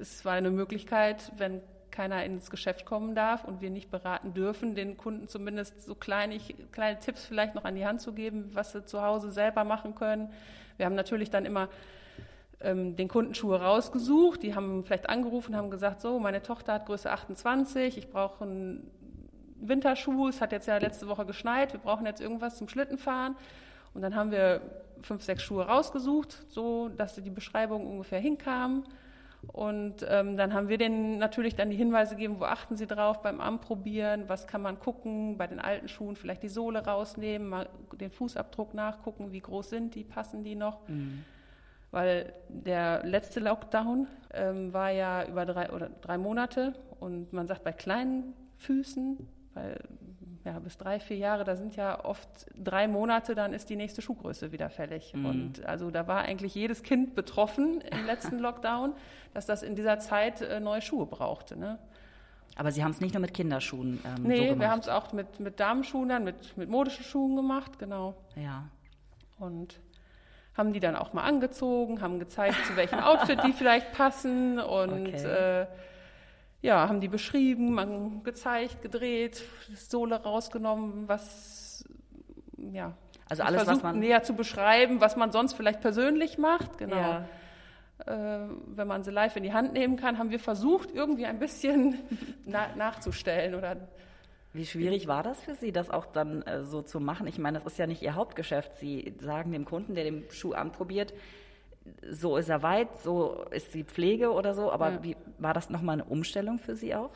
es 0.01 0.25
war 0.25 0.33
eine 0.33 0.49
Möglichkeit, 0.49 1.31
wenn 1.37 1.61
keiner 1.91 2.25
ins 2.25 2.49
Geschäft 2.49 2.85
kommen 2.85 3.15
darf 3.15 3.45
und 3.45 3.61
wir 3.61 3.69
nicht 3.69 3.89
beraten 3.89 4.33
dürfen, 4.33 4.75
den 4.75 4.97
Kunden 4.97 5.27
zumindest 5.27 5.83
so 5.83 5.95
kleine, 5.95 6.39
kleine 6.71 6.99
Tipps 6.99 7.25
vielleicht 7.25 7.55
noch 7.55 7.63
an 7.63 7.75
die 7.75 7.85
Hand 7.85 8.01
zu 8.01 8.11
geben, 8.11 8.49
was 8.53 8.73
sie 8.73 8.83
zu 8.83 9.01
Hause 9.01 9.31
selber 9.31 9.63
machen 9.63 9.95
können. 9.95 10.29
Wir 10.77 10.87
haben 10.87 10.95
natürlich 10.95 11.29
dann 11.29 11.45
immer 11.45 11.69
ähm, 12.61 12.95
den 12.95 13.07
Kunden 13.07 13.33
Schuhe 13.33 13.61
rausgesucht. 13.61 14.43
Die 14.43 14.55
haben 14.55 14.83
vielleicht 14.83 15.09
angerufen, 15.09 15.55
haben 15.55 15.69
gesagt, 15.69 16.01
so, 16.01 16.19
meine 16.19 16.41
Tochter 16.41 16.73
hat 16.73 16.85
Größe 16.85 17.11
28, 17.11 17.97
ich 17.97 18.09
brauche 18.09 18.43
einen 18.43 18.89
Winterschuh, 19.59 20.27
es 20.27 20.41
hat 20.41 20.51
jetzt 20.51 20.67
ja 20.67 20.77
letzte 20.77 21.07
Woche 21.07 21.25
geschneit, 21.25 21.73
wir 21.73 21.79
brauchen 21.79 22.05
jetzt 22.05 22.21
irgendwas 22.21 22.57
zum 22.57 22.67
Schlittenfahren. 22.67 23.35
Und 23.93 24.01
dann 24.01 24.15
haben 24.15 24.31
wir 24.31 24.61
fünf, 25.01 25.23
sechs 25.23 25.43
Schuhe 25.43 25.65
rausgesucht, 25.65 26.45
so 26.49 26.89
dass 26.89 27.15
die 27.15 27.29
Beschreibung 27.29 27.87
ungefähr 27.87 28.19
hinkam. 28.19 28.83
Und 29.47 30.05
ähm, 30.09 30.37
dann 30.37 30.53
haben 30.53 30.69
wir 30.69 30.77
denen 30.77 31.17
natürlich 31.19 31.55
dann 31.55 31.69
die 31.69 31.75
Hinweise 31.75 32.15
gegeben, 32.15 32.39
wo 32.39 32.45
achten 32.45 32.75
sie 32.75 32.87
drauf 32.87 33.21
beim 33.21 33.39
Anprobieren, 33.39 34.27
was 34.27 34.47
kann 34.47 34.61
man 34.61 34.79
gucken, 34.79 35.37
bei 35.37 35.47
den 35.47 35.59
alten 35.59 35.87
Schuhen 35.87 36.15
vielleicht 36.15 36.43
die 36.43 36.49
Sohle 36.49 36.83
rausnehmen, 36.83 37.47
mal 37.47 37.69
den 37.93 38.09
Fußabdruck 38.09 38.73
nachgucken, 38.73 39.31
wie 39.31 39.41
groß 39.41 39.69
sind 39.69 39.95
die, 39.95 40.03
passen 40.03 40.43
die 40.43 40.55
noch. 40.55 40.87
Mhm. 40.87 41.23
Weil 41.95 42.33
der 42.49 43.05
letzte 43.05 43.39
Lockdown 43.39 44.09
ähm, 44.33 44.73
war 44.73 44.89
ja 44.89 45.25
über 45.25 45.45
drei 45.45 45.69
oder 45.69 45.87
drei 46.01 46.17
Monate 46.17 46.73
und 46.99 47.31
man 47.31 47.47
sagt 47.47 47.63
bei 47.63 47.71
kleinen 47.71 48.33
Füßen, 48.57 49.25
weil 49.53 49.79
ja, 50.43 50.59
bis 50.59 50.77
drei, 50.77 50.99
vier 50.99 51.15
Jahre, 51.15 51.45
da 51.45 51.55
sind 51.55 51.77
ja 51.77 52.03
oft 52.03 52.27
drei 52.61 52.89
Monate, 52.89 53.33
dann 53.33 53.53
ist 53.53 53.69
die 53.69 53.77
nächste 53.77 54.01
Schuhgröße 54.01 54.51
wieder 54.51 54.69
fällig. 54.69 55.13
Mhm. 55.13 55.25
Und 55.25 55.65
also 55.65 55.89
da 55.89 56.05
war 56.05 56.23
eigentlich 56.23 56.53
jedes 56.53 56.83
Kind 56.83 57.15
betroffen 57.15 57.79
im 57.79 58.05
letzten 58.05 58.39
Lockdown, 58.39 58.91
dass 59.33 59.45
das 59.45 59.63
in 59.63 59.75
dieser 59.77 59.97
Zeit 59.99 60.41
äh, 60.41 60.59
neue 60.59 60.81
Schuhe 60.81 61.05
brauchte. 61.05 61.57
Ne? 61.57 61.79
Aber 62.57 62.73
Sie 62.73 62.83
haben 62.83 62.91
es 62.91 62.99
nicht 62.99 63.13
nur 63.13 63.21
mit 63.21 63.33
Kinderschuhen 63.33 64.01
ähm, 64.03 64.23
nee, 64.23 64.35
so 64.35 64.41
gemacht? 64.41 64.55
Nee, 64.57 64.59
wir 64.59 64.69
haben 64.69 64.79
es 64.81 64.89
auch 64.89 65.13
mit, 65.13 65.39
mit 65.39 65.61
Damenschuhen 65.61 66.09
dann, 66.09 66.25
mit, 66.25 66.57
mit 66.57 66.69
modischen 66.69 67.05
Schuhen 67.05 67.37
gemacht, 67.37 67.79
genau. 67.79 68.15
Ja. 68.35 68.67
Und 69.39 69.79
haben 70.57 70.71
die 70.71 70.79
dann 70.79 70.95
auch 70.95 71.13
mal 71.13 71.23
angezogen, 71.23 72.01
haben 72.01 72.19
gezeigt, 72.19 72.55
zu 72.65 72.75
welchem 72.75 72.99
Outfit 72.99 73.43
die 73.45 73.53
vielleicht 73.53 73.91
passen 73.91 74.59
und 74.59 75.07
okay. 75.07 75.61
äh, 75.61 75.67
ja, 76.61 76.87
haben 76.87 77.01
die 77.01 77.07
beschrieben, 77.07 77.73
man 77.73 78.23
gezeigt, 78.23 78.81
gedreht, 78.81 79.43
Sohle 79.75 80.15
rausgenommen, 80.15 81.07
was 81.07 81.83
ja. 82.71 82.93
Also 83.27 83.43
alles, 83.43 83.65
was 83.65 83.81
man 83.81 83.99
näher 83.99 84.21
zu 84.23 84.33
beschreiben, 84.33 85.01
was 85.01 85.15
man 85.15 85.31
sonst 85.31 85.53
vielleicht 85.53 85.81
persönlich 85.81 86.37
macht, 86.37 86.77
genau. 86.77 86.95
Ja. 86.95 87.25
Äh, 88.05 88.49
wenn 88.67 88.87
man 88.87 89.03
sie 89.03 89.11
live 89.11 89.35
in 89.35 89.43
die 89.43 89.53
Hand 89.53 89.73
nehmen 89.73 89.95
kann, 89.95 90.19
haben 90.19 90.29
wir 90.29 90.39
versucht, 90.39 90.91
irgendwie 90.91 91.25
ein 91.25 91.39
bisschen 91.39 91.99
na 92.45 92.67
nachzustellen 92.75 93.55
oder 93.55 93.77
wie 94.55 94.65
schwierig 94.65 95.07
war 95.07 95.21
das 95.21 95.41
für 95.41 95.53
Sie, 95.55 95.71
das 95.71 95.89
auch 95.89 96.05
dann 96.05 96.41
äh, 96.43 96.63
so 96.63 96.81
zu 96.81 96.99
machen? 96.99 97.27
Ich 97.27 97.37
meine, 97.37 97.59
das 97.59 97.73
ist 97.73 97.77
ja 97.77 97.87
nicht 97.87 98.01
Ihr 98.01 98.15
Hauptgeschäft. 98.15 98.75
Sie 98.75 99.13
sagen 99.19 99.51
dem 99.51 99.65
Kunden, 99.65 99.95
der 99.95 100.05
den 100.05 100.23
Schuh 100.31 100.53
anprobiert, 100.53 101.13
so 102.09 102.37
ist 102.37 102.49
er 102.49 102.63
weit, 102.63 102.95
so 103.03 103.45
ist 103.51 103.73
die 103.73 103.83
Pflege 103.83 104.31
oder 104.31 104.53
so. 104.53 104.71
Aber 104.71 104.91
ja. 104.91 105.03
wie, 105.03 105.17
war 105.37 105.53
das 105.53 105.69
nochmal 105.69 105.93
eine 105.93 106.05
Umstellung 106.05 106.57
für 106.57 106.75
Sie 106.75 106.95
auch? 106.95 107.11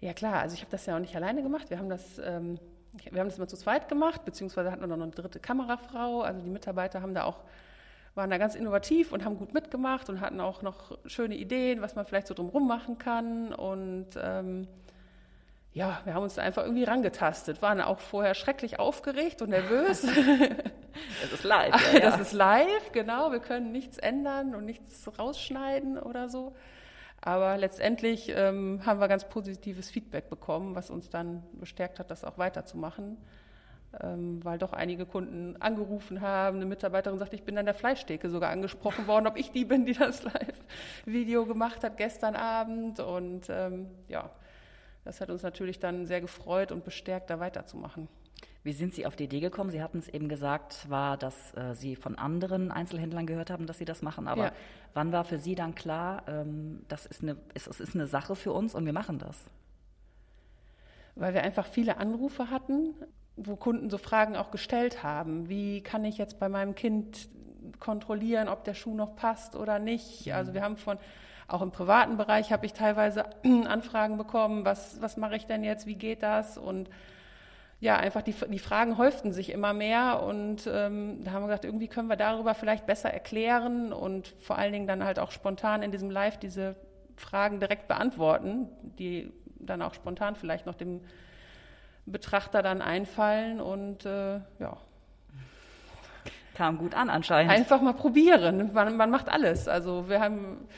Ja 0.00 0.12
klar, 0.12 0.40
also 0.40 0.54
ich 0.54 0.60
habe 0.60 0.70
das 0.70 0.86
ja 0.86 0.94
auch 0.96 1.00
nicht 1.00 1.16
alleine 1.16 1.42
gemacht. 1.42 1.70
Wir 1.70 1.78
haben 1.78 1.88
das, 1.88 2.18
ähm, 2.18 2.58
wir 3.10 3.20
haben 3.20 3.28
das 3.28 3.38
immer 3.38 3.48
zu 3.48 3.56
zweit 3.56 3.88
gemacht, 3.88 4.24
beziehungsweise 4.24 4.70
hatten 4.70 4.82
wir 4.82 4.86
noch 4.86 5.02
eine 5.02 5.10
dritte 5.10 5.40
Kamerafrau. 5.40 6.22
Also 6.22 6.40
die 6.40 6.50
Mitarbeiter 6.50 7.02
haben 7.02 7.14
da 7.14 7.24
auch 7.24 7.40
waren 8.14 8.30
da 8.30 8.38
ganz 8.38 8.54
innovativ 8.54 9.12
und 9.12 9.24
haben 9.24 9.36
gut 9.36 9.54
mitgemacht 9.54 10.08
und 10.08 10.20
hatten 10.20 10.40
auch 10.40 10.62
noch 10.62 10.96
schöne 11.06 11.34
Ideen, 11.36 11.82
was 11.82 11.96
man 11.96 12.06
vielleicht 12.06 12.28
so 12.28 12.34
drumherum 12.34 12.68
machen 12.68 12.96
kann. 12.96 13.52
Und 13.52 14.06
ähm, 14.22 14.68
ja, 15.74 16.00
wir 16.04 16.14
haben 16.14 16.22
uns 16.22 16.36
da 16.36 16.42
einfach 16.42 16.62
irgendwie 16.62 16.84
rangetastet, 16.84 17.60
waren 17.60 17.80
auch 17.80 17.98
vorher 17.98 18.34
schrecklich 18.34 18.78
aufgeregt 18.78 19.42
und 19.42 19.50
nervös. 19.50 20.02
das 21.22 21.32
ist 21.32 21.42
live. 21.42 21.92
Ja, 21.92 22.00
das 22.00 22.14
ja. 22.14 22.20
ist 22.20 22.32
live, 22.32 22.92
genau. 22.92 23.32
Wir 23.32 23.40
können 23.40 23.72
nichts 23.72 23.98
ändern 23.98 24.54
und 24.54 24.64
nichts 24.66 25.10
rausschneiden 25.18 25.98
oder 25.98 26.28
so. 26.28 26.54
Aber 27.20 27.56
letztendlich 27.56 28.32
ähm, 28.36 28.82
haben 28.86 29.00
wir 29.00 29.08
ganz 29.08 29.28
positives 29.28 29.90
Feedback 29.90 30.30
bekommen, 30.30 30.76
was 30.76 30.90
uns 30.90 31.10
dann 31.10 31.42
bestärkt 31.54 31.98
hat, 31.98 32.08
das 32.08 32.22
auch 32.22 32.38
weiterzumachen. 32.38 33.16
Ähm, 34.00 34.44
weil 34.44 34.58
doch 34.58 34.72
einige 34.72 35.06
Kunden 35.06 35.56
angerufen 35.60 36.20
haben. 36.20 36.58
Eine 36.58 36.66
Mitarbeiterin 36.66 37.18
sagte, 37.18 37.34
ich 37.34 37.42
bin 37.42 37.58
an 37.58 37.64
der 37.64 37.74
Fleischtheke 37.74 38.30
sogar 38.30 38.50
angesprochen 38.50 39.08
worden, 39.08 39.26
ob 39.26 39.36
ich 39.36 39.50
die 39.50 39.64
bin, 39.64 39.86
die 39.86 39.94
das 39.94 40.22
Live-Video 40.22 41.46
gemacht 41.46 41.82
hat 41.82 41.96
gestern 41.96 42.36
Abend. 42.36 43.00
Und 43.00 43.46
ähm, 43.50 43.88
ja, 44.06 44.30
das 45.04 45.20
hat 45.20 45.30
uns 45.30 45.42
natürlich 45.42 45.78
dann 45.78 46.06
sehr 46.06 46.20
gefreut 46.20 46.72
und 46.72 46.84
bestärkt, 46.84 47.30
da 47.30 47.40
weiterzumachen. 47.40 48.08
Wie 48.62 48.72
sind 48.72 48.94
Sie 48.94 49.04
auf 49.04 49.14
die 49.14 49.24
Idee 49.24 49.40
gekommen? 49.40 49.70
Sie 49.70 49.82
hatten 49.82 49.98
es 49.98 50.08
eben 50.08 50.26
gesagt, 50.26 50.88
war, 50.88 51.18
dass 51.18 51.54
äh, 51.54 51.74
Sie 51.74 51.96
von 51.96 52.16
anderen 52.16 52.70
Einzelhändlern 52.70 53.26
gehört 53.26 53.50
haben, 53.50 53.66
dass 53.66 53.76
Sie 53.76 53.84
das 53.84 54.00
machen. 54.00 54.26
Aber 54.26 54.44
ja. 54.44 54.52
wann 54.94 55.12
war 55.12 55.24
für 55.24 55.36
Sie 55.36 55.54
dann 55.54 55.74
klar, 55.74 56.22
ähm, 56.26 56.82
das 56.88 57.04
ist 57.04 57.22
eine, 57.22 57.36
es, 57.52 57.66
es 57.66 57.78
ist 57.78 57.94
eine 57.94 58.06
Sache 58.06 58.34
für 58.34 58.52
uns 58.52 58.74
und 58.74 58.86
wir 58.86 58.94
machen 58.94 59.18
das? 59.18 59.44
Weil 61.14 61.34
wir 61.34 61.42
einfach 61.42 61.66
viele 61.66 61.98
Anrufe 61.98 62.50
hatten, 62.50 62.94
wo 63.36 63.54
Kunden 63.56 63.90
so 63.90 63.98
Fragen 63.98 64.34
auch 64.34 64.50
gestellt 64.50 65.02
haben. 65.02 65.50
Wie 65.50 65.82
kann 65.82 66.06
ich 66.06 66.16
jetzt 66.16 66.38
bei 66.38 66.48
meinem 66.48 66.74
Kind 66.74 67.28
kontrollieren, 67.80 68.48
ob 68.48 68.64
der 68.64 68.74
Schuh 68.74 68.94
noch 68.94 69.14
passt 69.14 69.56
oder 69.56 69.78
nicht? 69.78 70.32
Also 70.32 70.54
wir 70.54 70.62
haben 70.62 70.78
von 70.78 70.96
auch 71.48 71.62
im 71.62 71.70
privaten 71.70 72.16
Bereich 72.16 72.52
habe 72.52 72.66
ich 72.66 72.72
teilweise 72.72 73.24
Anfragen 73.66 74.16
bekommen, 74.16 74.64
was, 74.64 75.00
was 75.00 75.16
mache 75.16 75.36
ich 75.36 75.46
denn 75.46 75.64
jetzt, 75.64 75.86
wie 75.86 75.96
geht 75.96 76.22
das? 76.22 76.58
Und 76.58 76.88
ja, 77.80 77.96
einfach 77.96 78.22
die, 78.22 78.34
die 78.48 78.58
Fragen 78.58 78.96
häuften 78.96 79.32
sich 79.32 79.50
immer 79.50 79.74
mehr 79.74 80.22
und 80.22 80.66
ähm, 80.66 81.22
da 81.22 81.32
haben 81.32 81.42
wir 81.42 81.48
gesagt, 81.48 81.66
irgendwie 81.66 81.88
können 81.88 82.08
wir 82.08 82.16
darüber 82.16 82.54
vielleicht 82.54 82.86
besser 82.86 83.12
erklären 83.12 83.92
und 83.92 84.34
vor 84.40 84.56
allen 84.56 84.72
Dingen 84.72 84.86
dann 84.86 85.04
halt 85.04 85.18
auch 85.18 85.30
spontan 85.30 85.82
in 85.82 85.90
diesem 85.90 86.10
Live 86.10 86.38
diese 86.38 86.76
Fragen 87.16 87.60
direkt 87.60 87.86
beantworten, 87.88 88.68
die 88.98 89.32
dann 89.58 89.82
auch 89.82 89.94
spontan 89.94 90.36
vielleicht 90.36 90.66
noch 90.66 90.74
dem 90.74 91.02
Betrachter 92.06 92.62
dann 92.62 92.80
einfallen 92.82 93.60
und 93.60 94.06
äh, 94.06 94.36
ja. 94.58 94.76
Kam 96.54 96.78
gut 96.78 96.94
an 96.94 97.10
anscheinend. 97.10 97.52
Einfach 97.52 97.80
mal 97.80 97.94
probieren. 97.94 98.72
Man, 98.72 98.96
man 98.96 99.10
macht 99.10 99.28
alles. 99.28 99.66
Also 99.66 100.08
wir 100.08 100.20
haben 100.20 100.68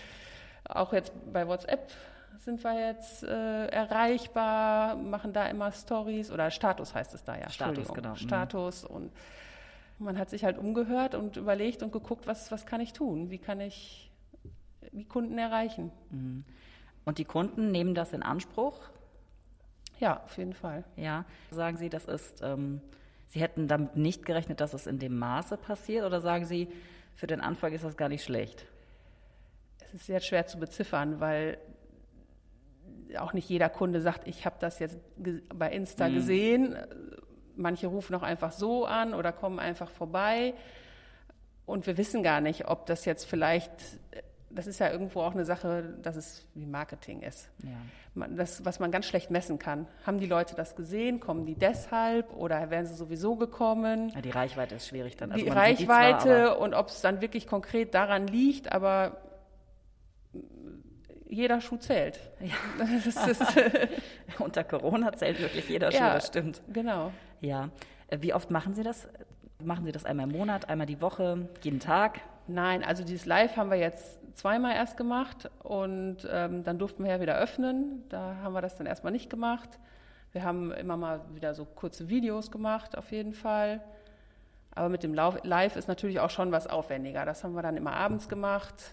auch 0.68 0.92
jetzt 0.92 1.12
bei 1.32 1.46
WhatsApp 1.46 1.90
sind 2.38 2.62
wir 2.62 2.88
jetzt 2.88 3.22
äh, 3.22 3.66
erreichbar, 3.66 4.94
machen 4.96 5.32
da 5.32 5.46
immer 5.46 5.72
Stories 5.72 6.30
oder 6.30 6.50
Status 6.50 6.94
heißt 6.94 7.14
es 7.14 7.24
da 7.24 7.36
ja. 7.36 7.48
Status, 7.50 7.92
genau. 7.92 8.10
Mhm. 8.10 8.16
Status 8.16 8.84
und 8.84 9.12
man 9.98 10.18
hat 10.18 10.30
sich 10.30 10.44
halt 10.44 10.58
umgehört 10.58 11.14
und 11.14 11.36
überlegt 11.36 11.82
und 11.82 11.92
geguckt, 11.92 12.26
was, 12.26 12.52
was 12.52 12.66
kann 12.66 12.80
ich 12.80 12.92
tun? 12.92 13.30
Wie 13.30 13.38
kann 13.38 13.60
ich 13.60 14.10
die 14.92 15.04
Kunden 15.04 15.38
erreichen? 15.38 15.90
Mhm. 16.10 16.44
Und 17.04 17.18
die 17.18 17.24
Kunden 17.24 17.70
nehmen 17.70 17.94
das 17.94 18.12
in 18.12 18.22
Anspruch? 18.22 18.78
Ja, 19.98 20.22
auf 20.24 20.36
jeden 20.36 20.52
Fall. 20.52 20.84
Ja. 20.96 21.24
Sagen 21.50 21.76
Sie, 21.78 21.88
das 21.88 22.04
ist, 22.04 22.42
ähm, 22.42 22.80
Sie 23.28 23.40
hätten 23.40 23.68
damit 23.68 23.96
nicht 23.96 24.26
gerechnet, 24.26 24.60
dass 24.60 24.74
es 24.74 24.86
in 24.86 24.98
dem 24.98 25.18
Maße 25.18 25.56
passiert 25.56 26.04
oder 26.04 26.20
sagen 26.20 26.44
Sie, 26.44 26.68
für 27.14 27.26
den 27.26 27.40
Anfang 27.40 27.72
ist 27.72 27.84
das 27.84 27.96
gar 27.96 28.08
nicht 28.08 28.22
schlecht? 28.22 28.66
Es 29.86 29.94
ist 29.94 30.06
sehr 30.06 30.20
schwer 30.20 30.46
zu 30.46 30.58
beziffern, 30.58 31.20
weil 31.20 31.58
auch 33.18 33.32
nicht 33.32 33.48
jeder 33.48 33.68
Kunde 33.68 34.00
sagt, 34.00 34.26
ich 34.26 34.44
habe 34.44 34.56
das 34.58 34.78
jetzt 34.78 34.98
bei 35.54 35.70
Insta 35.70 36.08
mhm. 36.08 36.14
gesehen. 36.14 36.76
Manche 37.54 37.86
rufen 37.86 38.14
auch 38.14 38.22
einfach 38.22 38.52
so 38.52 38.84
an 38.84 39.14
oder 39.14 39.32
kommen 39.32 39.58
einfach 39.58 39.90
vorbei. 39.90 40.54
Und 41.64 41.86
wir 41.86 41.96
wissen 41.96 42.22
gar 42.22 42.40
nicht, 42.40 42.68
ob 42.68 42.86
das 42.86 43.04
jetzt 43.04 43.24
vielleicht, 43.24 43.70
das 44.50 44.66
ist 44.66 44.78
ja 44.78 44.90
irgendwo 44.90 45.22
auch 45.22 45.32
eine 45.32 45.44
Sache, 45.44 45.94
dass 46.02 46.16
es 46.16 46.46
wie 46.54 46.66
Marketing 46.66 47.22
ist. 47.22 47.48
Ja. 47.62 48.26
Das, 48.28 48.64
was 48.64 48.78
man 48.78 48.90
ganz 48.90 49.06
schlecht 49.06 49.30
messen 49.30 49.58
kann. 49.58 49.86
Haben 50.06 50.18
die 50.20 50.26
Leute 50.26 50.54
das 50.54 50.74
gesehen? 50.74 51.20
Kommen 51.20 51.44
die 51.44 51.54
deshalb 51.54 52.32
oder 52.34 52.70
wären 52.70 52.86
sie 52.86 52.94
sowieso 52.94 53.36
gekommen? 53.36 54.10
Ja, 54.10 54.22
die 54.22 54.30
Reichweite 54.30 54.76
ist 54.76 54.86
schwierig 54.86 55.16
dann. 55.16 55.32
Also 55.32 55.44
die 55.44 55.50
Reichweite 55.50 56.28
die 56.28 56.34
zwar, 56.46 56.60
und 56.60 56.74
ob 56.74 56.88
es 56.88 57.02
dann 57.02 57.20
wirklich 57.20 57.46
konkret 57.46 57.94
daran 57.94 58.26
liegt, 58.26 58.72
aber 58.72 59.18
jeder 61.28 61.60
Schuh 61.60 61.76
zählt. 61.76 62.18
Ja. 62.40 62.84
Unter 64.38 64.64
Corona 64.64 65.12
zählt 65.12 65.40
wirklich 65.40 65.68
jeder 65.68 65.90
Schuh, 65.90 65.98
ja, 65.98 66.14
das 66.14 66.28
stimmt. 66.28 66.62
Genau. 66.72 67.12
Ja. 67.40 67.70
Äh, 68.08 68.18
wie 68.20 68.34
oft 68.34 68.50
machen 68.50 68.74
Sie 68.74 68.82
das? 68.82 69.08
Machen 69.62 69.84
Sie 69.84 69.92
das 69.92 70.04
einmal 70.04 70.26
im 70.28 70.36
Monat, 70.36 70.68
einmal 70.68 70.86
die 70.86 71.00
Woche, 71.00 71.48
jeden 71.62 71.80
Tag? 71.80 72.20
Nein, 72.46 72.84
also 72.84 73.04
dieses 73.04 73.26
Live 73.26 73.56
haben 73.56 73.70
wir 73.70 73.78
jetzt 73.78 74.20
zweimal 74.36 74.74
erst 74.74 74.96
gemacht 74.96 75.50
und 75.62 76.28
ähm, 76.30 76.62
dann 76.62 76.78
durften 76.78 77.04
wir 77.04 77.10
ja 77.10 77.20
wieder 77.20 77.38
öffnen. 77.38 78.04
Da 78.08 78.36
haben 78.42 78.52
wir 78.52 78.60
das 78.60 78.76
dann 78.76 78.86
erstmal 78.86 79.12
nicht 79.12 79.30
gemacht. 79.30 79.78
Wir 80.32 80.44
haben 80.44 80.72
immer 80.72 80.96
mal 80.96 81.22
wieder 81.32 81.54
so 81.54 81.64
kurze 81.64 82.10
Videos 82.10 82.50
gemacht, 82.50 82.98
auf 82.98 83.10
jeden 83.10 83.32
Fall. 83.32 83.80
Aber 84.74 84.90
mit 84.90 85.02
dem 85.02 85.14
Live 85.14 85.76
ist 85.76 85.88
natürlich 85.88 86.20
auch 86.20 86.28
schon 86.28 86.52
was 86.52 86.66
aufwendiger. 86.66 87.24
Das 87.24 87.42
haben 87.42 87.54
wir 87.54 87.62
dann 87.62 87.78
immer 87.78 87.94
abends 87.94 88.28
gemacht 88.28 88.92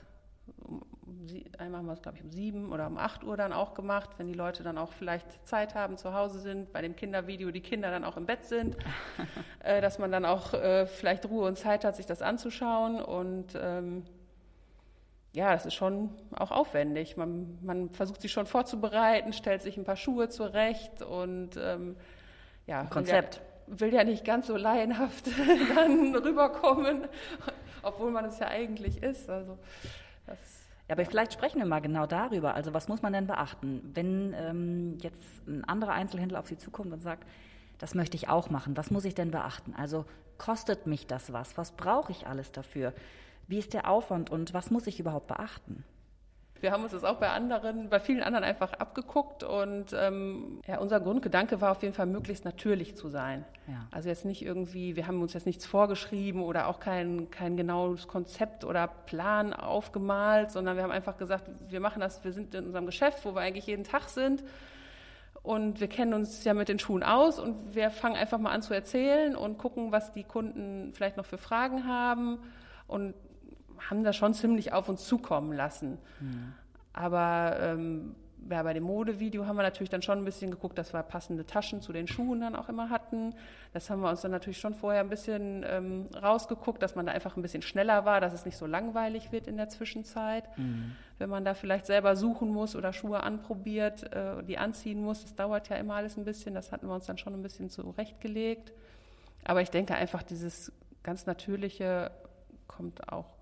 einmal 1.58 1.80
haben 1.80 1.88
wir 1.88 1.94
es, 1.94 2.02
glaube 2.02 2.18
ich, 2.18 2.24
um 2.24 2.32
sieben 2.32 2.72
oder 2.72 2.88
um 2.88 2.98
acht 2.98 3.24
Uhr 3.24 3.38
dann 3.38 3.54
auch 3.54 3.74
gemacht, 3.74 4.12
wenn 4.18 4.28
die 4.28 4.34
Leute 4.34 4.64
dann 4.64 4.78
auch 4.78 4.92
vielleicht 4.92 5.46
Zeit 5.48 5.76
haben, 5.76 5.98
zu 5.98 6.14
Hause 6.14 6.40
sind, 6.40 6.72
bei 6.72 6.82
dem 6.82 6.96
Kindervideo 6.96 7.52
die 7.52 7.62
Kinder 7.62 7.92
dann 7.92 8.04
auch 8.04 8.18
im 8.18 8.26
Bett 8.26 8.46
sind, 8.46 8.76
äh, 9.64 9.82
dass 9.82 10.00
man 10.00 10.12
dann 10.12 10.26
auch 10.26 10.54
äh, 10.54 10.86
vielleicht 10.86 11.26
Ruhe 11.28 11.48
und 11.48 11.58
Zeit 11.58 11.86
hat, 11.86 11.96
sich 11.96 12.06
das 12.06 12.22
anzuschauen. 12.22 13.02
Und 13.02 13.58
ähm, 13.60 14.04
ja, 15.34 15.52
das 15.52 15.66
ist 15.66 15.74
schon 15.74 16.10
auch 16.36 16.52
aufwendig. 16.52 17.18
Man, 17.18 17.58
man, 17.62 17.90
versucht 17.90 18.22
sich 18.22 18.32
schon 18.32 18.46
vorzubereiten, 18.46 19.34
stellt 19.34 19.62
sich 19.62 19.78
ein 19.78 19.84
paar 19.84 19.96
Schuhe 19.98 20.30
zurecht 20.30 21.02
und 21.02 21.58
ähm, 21.58 21.96
ja. 22.68 22.86
Konzept. 22.86 23.42
Will 23.68 23.78
ja, 23.78 23.80
will 23.80 23.94
ja 23.94 24.04
nicht 24.04 24.26
ganz 24.26 24.48
so 24.48 24.58
laienhaft 24.58 25.28
dann 25.76 26.16
rüberkommen, 26.16 27.08
obwohl 27.82 28.12
man 28.12 28.26
es 28.26 28.40
ja 28.40 28.48
eigentlich 28.48 29.02
ist. 29.02 29.30
Also 29.30 29.58
das 30.28 30.63
ja, 30.88 30.96
aber 30.96 31.06
vielleicht 31.06 31.34
sprechen 31.34 31.60
wir 31.60 31.66
mal 31.66 31.80
genau 31.80 32.06
darüber. 32.06 32.56
Also 32.56 32.74
was 32.74 32.88
muss 32.88 33.02
man 33.02 33.14
denn 33.14 33.28
beachten, 33.28 33.92
wenn 33.94 34.34
ähm, 34.38 34.98
jetzt 35.02 35.48
ein 35.48 35.64
anderer 35.64 35.94
Einzelhändler 35.94 36.40
auf 36.40 36.48
Sie 36.48 36.58
zukommt 36.58 36.92
und 36.92 37.02
sagt, 37.02 37.26
das 37.80 37.96
möchte 37.96 38.16
ich 38.18 38.30
auch 38.30 38.50
machen. 38.50 38.78
Was 38.78 38.92
muss 38.92 39.06
ich 39.06 39.16
denn 39.16 39.32
beachten? 39.32 39.74
Also 39.76 40.06
kostet 40.38 40.88
mich 40.88 41.08
das 41.08 41.32
was? 41.34 41.58
Was 41.58 41.72
brauche 41.72 42.12
ich 42.12 42.28
alles 42.28 42.52
dafür? 42.52 42.94
Wie 43.48 43.60
ist 43.60 43.74
der 43.74 43.90
Aufwand 43.90 44.30
und 44.30 44.54
was 44.54 44.72
muss 44.72 44.88
ich 44.88 45.00
überhaupt 45.00 45.28
beachten? 45.28 45.84
Wir 46.64 46.72
haben 46.72 46.84
uns 46.84 46.94
das 46.94 47.04
auch 47.04 47.18
bei 47.18 47.30
anderen, 47.30 47.90
bei 47.90 48.00
vielen 48.00 48.24
anderen 48.24 48.46
einfach 48.46 48.72
abgeguckt 48.74 49.44
und 49.44 49.94
ähm, 49.94 50.62
ja, 50.66 50.80
unser 50.80 51.02
Grundgedanke 51.02 51.60
war 51.60 51.72
auf 51.72 51.84
jeden 51.84 51.94
Fall 51.94 52.06
möglichst 52.06 52.46
natürlich 52.46 52.96
zu 52.96 53.10
sein. 53.10 53.44
Ja. 53.68 53.86
Also 53.92 54.08
jetzt 54.08 54.24
nicht 54.24 54.42
irgendwie, 54.42 54.96
wir 54.96 55.06
haben 55.06 55.22
uns 55.22 55.34
jetzt 55.34 55.46
nichts 55.46 55.66
vorgeschrieben 55.66 56.42
oder 56.42 56.68
auch 56.70 56.80
kein, 56.80 57.30
kein 57.30 57.58
genaues 57.58 58.08
Konzept 58.08 58.64
oder 58.64 58.88
Plan 58.88 59.54
aufgemalt, 59.54 60.52
sondern 60.52 60.78
wir 60.78 60.84
haben 60.84 60.92
einfach 60.92 61.18
gesagt, 61.18 61.50
wir 61.68 61.82
machen 61.82 62.00
das, 62.00 62.24
wir 62.24 62.32
sind 62.32 62.56
in 62.56 62.66
unserem 62.68 62.86
Geschäft, 62.86 63.26
wo 63.26 63.36
wir 63.36 63.42
eigentlich 63.42 63.68
jeden 63.68 63.84
Tag 63.84 64.08
sind 64.08 64.42
und 65.42 65.82
wir 65.82 65.88
kennen 65.90 66.14
uns 66.14 66.46
ja 66.46 66.54
mit 66.54 66.70
den 66.70 66.80
Schuhen 66.80 67.04
aus 67.04 67.40
und 67.40 67.76
wir 67.76 67.92
fangen 67.92 68.16
einfach 68.16 68.40
mal 68.40 68.52
an 68.52 68.62
zu 68.62 68.74
erzählen 68.74 69.36
und 69.36 69.58
gucken, 69.58 69.92
was 69.92 70.14
die 70.14 70.24
Kunden 70.24 70.94
vielleicht 70.94 71.18
noch 71.18 71.26
für 71.26 71.38
Fragen 71.38 71.86
haben 71.86 72.40
und 72.88 73.16
haben 73.90 74.04
das 74.04 74.16
schon 74.16 74.34
ziemlich 74.34 74.74
auf 74.74 74.90
uns 74.90 75.06
zukommen 75.06 75.54
lassen. 75.54 75.98
Mhm. 76.20 76.54
Aber 76.94 77.58
ähm, 77.60 78.16
ja, 78.50 78.62
bei 78.64 78.74
dem 78.74 78.84
Modevideo 78.84 79.46
haben 79.46 79.56
wir 79.56 79.64
natürlich 79.64 79.90
dann 79.90 80.02
schon 80.02 80.18
ein 80.18 80.26
bisschen 80.26 80.52
geguckt, 80.52 80.78
dass 80.78 80.94
wir 80.94 81.02
passende 81.04 81.46
Taschen 81.46 81.82
zu 81.82 81.94
den 81.94 82.08
Schuhen 82.08 82.42
dann 82.42 82.56
auch 82.56 82.70
immer 82.70 82.90
hatten. 82.90 83.34
Das 83.72 83.90
haben 83.90 84.02
wir 84.02 84.10
uns 84.10 84.22
dann 84.22 84.32
natürlich 84.32 84.60
schon 84.60 84.74
vorher 84.74 85.02
ein 85.02 85.10
bisschen 85.10 85.66
ähm, 85.68 86.08
rausgeguckt, 86.22 86.82
dass 86.82 86.96
man 86.96 87.06
da 87.06 87.14
einfach 87.14 87.38
ein 87.38 87.42
bisschen 87.42 87.62
schneller 87.62 88.06
war, 88.06 88.22
dass 88.22 88.34
es 88.34 88.46
nicht 88.46 88.58
so 88.58 88.66
langweilig 88.66 89.32
wird 89.32 89.48
in 89.48 89.58
der 89.58 89.70
Zwischenzeit. 89.70 90.46
Mhm. 90.58 90.96
Wenn 91.20 91.30
man 91.30 91.46
da 91.46 91.54
vielleicht 91.54 91.86
selber 91.86 92.16
suchen 92.16 92.50
muss 92.50 92.76
oder 92.76 92.92
Schuhe 92.92 93.24
anprobiert, 93.24 94.12
äh, 94.14 94.44
die 94.44 94.58
anziehen 94.58 95.02
muss, 95.02 95.24
das 95.24 95.36
dauert 95.36 95.70
ja 95.70 95.78
immer 95.78 95.96
alles 95.96 96.18
ein 96.18 96.26
bisschen. 96.26 96.54
Das 96.54 96.72
hatten 96.72 96.88
wir 96.88 96.94
uns 96.94 97.06
dann 97.06 97.18
schon 97.18 97.34
ein 97.34 97.42
bisschen 97.42 97.70
zurechtgelegt. 97.70 98.74
Aber 99.46 99.62
ich 99.62 99.70
denke 99.70 99.96
einfach, 99.96 100.24
dieses 100.24 100.72
ganz 101.02 101.26
Natürliche 101.26 102.12
kommt 102.68 103.12
auch, 103.12 103.36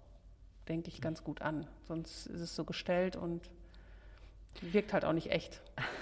denke 0.68 0.89
ich, 0.89 1.01
ganz 1.01 1.24
gut 1.24 1.41
an. 1.41 1.68
Sonst 1.88 2.27
ist 2.27 2.41
es 2.41 2.56
so 2.56 2.63
gestellt 2.63 3.15
und 3.15 3.50
Wirkt 4.60 4.94
halt 4.94 5.06
auch 5.06 5.13
nicht 5.13 5.32
echt. 5.32 5.62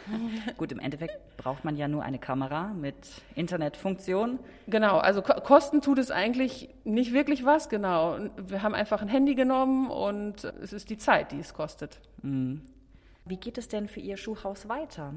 Gut, 0.58 0.72
im 0.72 0.80
Endeffekt 0.80 1.38
braucht 1.38 1.64
man 1.64 1.78
ja 1.78 1.88
nur 1.88 2.04
eine 2.04 2.20
Kamera 2.20 2.74
mit 2.74 2.96
Internetfunktion. 3.36 4.40
Genau, 4.68 4.98
also 4.98 5.22
kosten 5.22 5.82
tut 5.82 5.98
es 5.98 6.12
eigentlich 6.12 6.70
nicht 6.84 7.14
wirklich 7.14 7.46
was, 7.46 7.70
genau. 7.70 8.18
Wir 8.38 8.62
haben 8.62 8.76
einfach 8.76 9.02
ein 9.02 9.08
Handy 9.08 9.36
genommen 9.36 9.90
und 9.90 10.44
es 10.44 10.74
ist 10.74 10.90
die 10.90 10.98
Zeit, 10.98 11.32
die 11.32 11.40
es 11.40 11.54
kostet. 11.54 12.02
Mhm. 12.22 12.64
Wie 13.24 13.38
geht 13.38 13.58
es 13.58 13.68
denn 13.68 13.88
für 13.88 14.02
Ihr 14.02 14.18
Schuhhaus 14.18 14.68
weiter? 14.68 15.14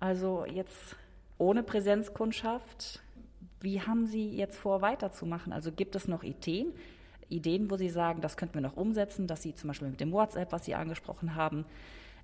Also 0.00 0.44
jetzt 0.46 0.96
ohne 1.38 1.62
Präsenzkundschaft, 1.62 3.02
wie 3.60 3.82
haben 3.82 4.06
Sie 4.06 4.30
jetzt 4.30 4.56
vor, 4.56 4.82
weiterzumachen? 4.82 5.52
Also 5.52 5.70
gibt 5.70 5.94
es 5.94 6.08
noch 6.08 6.24
Ideen? 6.24 6.72
Ideen, 7.28 7.70
wo 7.70 7.76
Sie 7.76 7.88
sagen, 7.88 8.20
das 8.20 8.36
könnten 8.36 8.54
wir 8.54 8.60
noch 8.60 8.76
umsetzen, 8.76 9.26
dass 9.26 9.42
Sie 9.42 9.54
zum 9.54 9.68
Beispiel 9.68 9.88
mit 9.88 10.00
dem 10.00 10.12
WhatsApp, 10.12 10.52
was 10.52 10.64
Sie 10.64 10.74
angesprochen 10.74 11.34
haben, 11.34 11.64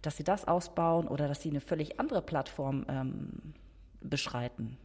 dass 0.03 0.17
sie 0.17 0.25
das 0.25 0.47
ausbauen 0.47 1.09
oder 1.09 1.29
dass 1.29 1.43
sie 1.43 1.51
eine 1.51 1.61
völlig 1.61 2.01
andere 2.01 2.23
Plattform 2.23 2.87
ähm, 2.89 3.55
beschreiten. 4.01 4.77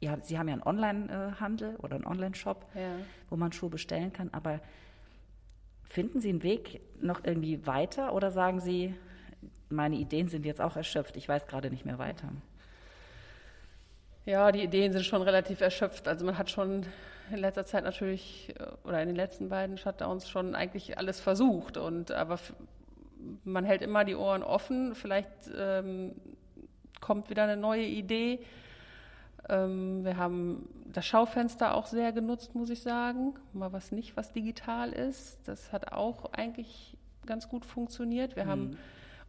Ja, 0.00 0.18
sie 0.22 0.38
haben 0.38 0.48
ja 0.48 0.54
einen 0.54 0.62
Online-Handel 0.62 1.76
oder 1.76 1.96
einen 1.96 2.06
Online-Shop, 2.06 2.66
ja. 2.74 2.92
wo 3.28 3.36
man 3.36 3.52
Schuhe 3.52 3.70
bestellen 3.70 4.12
kann, 4.12 4.30
aber 4.32 4.60
finden 5.84 6.20
Sie 6.20 6.30
einen 6.30 6.42
Weg 6.42 6.80
noch 7.02 7.24
irgendwie 7.24 7.66
weiter 7.66 8.14
oder 8.14 8.30
sagen 8.30 8.60
Sie, 8.60 8.94
meine 9.68 9.96
Ideen 9.96 10.28
sind 10.28 10.46
jetzt 10.46 10.60
auch 10.60 10.76
erschöpft, 10.76 11.16
ich 11.16 11.28
weiß 11.28 11.46
gerade 11.46 11.70
nicht 11.70 11.84
mehr 11.84 11.98
weiter? 11.98 12.28
Ja, 14.24 14.52
die 14.52 14.62
Ideen 14.62 14.92
sind 14.92 15.04
schon 15.04 15.22
relativ 15.22 15.60
erschöpft. 15.60 16.06
Also 16.06 16.24
man 16.24 16.38
hat 16.38 16.50
schon 16.50 16.86
in 17.32 17.38
letzter 17.38 17.64
Zeit 17.64 17.84
natürlich 17.84 18.54
äh, 18.58 18.86
oder 18.86 19.00
in 19.02 19.08
den 19.08 19.16
letzten 19.16 19.48
beiden 19.48 19.78
Shutdowns 19.78 20.28
schon 20.28 20.54
eigentlich 20.54 20.98
alles 20.98 21.20
versucht 21.20 21.76
und 21.76 22.10
aber 22.10 22.38
man 23.44 23.64
hält 23.64 23.82
immer 23.82 24.04
die 24.04 24.14
Ohren 24.14 24.42
offen. 24.42 24.94
Vielleicht 24.94 25.28
ähm, 25.56 26.14
kommt 27.00 27.30
wieder 27.30 27.44
eine 27.44 27.56
neue 27.56 27.84
Idee. 27.84 28.40
Ähm, 29.48 30.04
wir 30.04 30.16
haben 30.16 30.68
das 30.86 31.06
Schaufenster 31.06 31.74
auch 31.74 31.86
sehr 31.86 32.12
genutzt, 32.12 32.54
muss 32.54 32.70
ich 32.70 32.82
sagen. 32.82 33.34
Mal 33.52 33.72
was 33.72 33.92
nicht, 33.92 34.16
was 34.16 34.32
digital 34.32 34.92
ist. 34.92 35.38
Das 35.46 35.72
hat 35.72 35.92
auch 35.92 36.32
eigentlich 36.32 36.96
ganz 37.26 37.48
gut 37.48 37.64
funktioniert. 37.64 38.36
Wir 38.36 38.44
mhm. 38.44 38.48
haben 38.48 38.78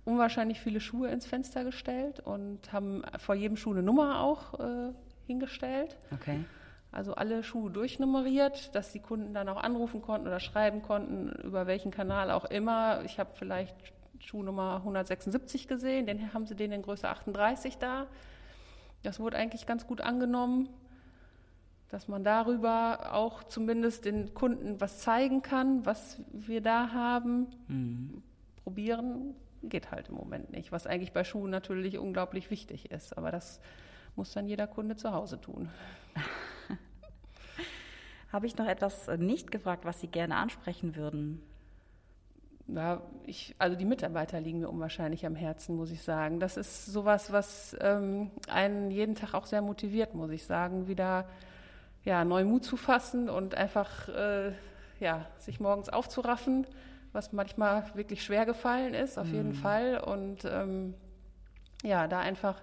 unwahrscheinlich 0.06 0.60
viele 0.60 0.80
Schuhe 0.80 1.10
ins 1.10 1.26
Fenster 1.26 1.64
gestellt 1.64 2.20
und 2.20 2.74
haben 2.74 3.04
vor 3.18 3.36
jedem 3.36 3.58
Schuh 3.58 3.72
eine 3.72 3.84
Nummer 3.84 4.22
auch 4.22 4.60
äh, 4.60 4.94
hingestellt. 5.28 5.98
Okay. 6.12 6.44
Also 6.92 7.14
alle 7.14 7.42
Schuhe 7.44 7.72
durchnummeriert, 7.72 8.76
dass 8.76 8.92
die 8.92 9.00
Kunden 9.00 9.34
dann 9.34 9.48
auch 9.48 9.62
anrufen 9.62 10.02
konnten 10.02 10.28
oder 10.28 10.42
schreiben 10.42 10.82
konnten, 10.82 11.30
über 11.44 11.66
welchen 11.66 11.92
Kanal 11.92 12.32
auch 12.32 12.46
immer. 12.46 13.02
Ich 13.06 13.18
habe 13.18 13.32
vielleicht 13.34 13.76
Schuhnummer 14.20 14.78
176 14.78 15.68
gesehen, 15.68 16.06
den 16.06 16.34
haben 16.34 16.46
sie 16.46 16.56
den 16.56 16.72
in 16.72 16.82
Größe 16.82 17.08
38 17.08 17.78
da. 17.78 18.08
Das 19.04 19.20
wurde 19.20 19.38
eigentlich 19.38 19.66
ganz 19.66 19.88
gut 19.88 20.02
angenommen, 20.02 20.70
dass 21.90 22.08
man 22.08 22.24
darüber 22.24 23.14
auch 23.14 23.44
zumindest 23.46 24.06
den 24.06 24.34
Kunden 24.34 24.80
was 24.80 25.00
zeigen 25.00 25.42
kann, 25.42 25.86
was 25.86 26.22
wir 26.32 26.62
da 26.62 26.92
haben. 26.92 27.48
Mhm. 27.68 28.24
Probieren 28.64 29.36
geht 29.64 29.92
halt 29.92 30.10
im 30.10 30.16
Moment 30.16 30.52
nicht, 30.52 30.72
was 30.72 30.88
eigentlich 30.88 31.14
bei 31.14 31.24
Schuhen 31.24 31.52
natürlich 31.52 31.98
unglaublich 31.98 32.52
wichtig 32.52 32.92
ist. 32.92 33.18
Aber 33.18 33.32
das 33.32 33.60
muss 34.16 34.34
dann 34.34 34.48
jeder 34.48 34.68
Kunde 34.68 34.96
zu 34.96 35.14
Hause 35.14 35.40
tun. 35.40 35.70
Habe 38.32 38.46
ich 38.46 38.58
noch 38.58 38.68
etwas 38.68 39.08
nicht 39.18 39.52
gefragt, 39.52 39.86
was 39.86 40.00
Sie 40.00 40.08
gerne 40.08 40.36
ansprechen 40.36 40.96
würden? 40.96 41.42
Ja, 42.68 43.02
ich, 43.26 43.56
also 43.60 43.76
die 43.76 43.86
Mitarbeiter 43.86 44.40
liegen 44.40 44.60
mir 44.60 44.70
unwahrscheinlich 44.70 45.26
am 45.26 45.36
Herzen, 45.36 45.76
muss 45.76 45.92
ich 45.92 46.02
sagen. 46.04 46.40
Das 46.40 46.56
ist 46.56 46.86
sowas, 46.86 47.32
was 47.32 47.76
ähm, 47.82 48.32
einen 48.50 48.92
jeden 48.92 49.16
Tag 49.16 49.34
auch 49.34 49.46
sehr 49.46 49.62
motiviert, 49.62 50.14
muss 50.14 50.32
ich 50.32 50.46
sagen, 50.46 50.88
wieder 50.88 51.26
ja, 52.06 52.24
neuen 52.24 52.48
Mut 52.48 52.64
zu 52.64 52.78
fassen 52.78 53.30
und 53.30 53.56
einfach 53.56 54.08
äh, 54.10 54.54
ja, 55.00 55.26
sich 55.38 55.60
morgens 55.60 55.90
aufzuraffen, 55.90 56.66
was 57.12 57.34
manchmal 57.34 57.84
wirklich 57.96 58.24
schwer 58.24 58.46
gefallen 58.46 58.94
ist, 58.94 59.18
auf 59.18 59.28
mm. 59.28 59.34
jeden 59.34 59.50
mhm. 59.50 59.56
Fall. 59.56 60.00
Und 60.00 60.46
ähm, 60.46 60.94
ja, 61.84 62.08
da 62.08 62.20
einfach 62.20 62.62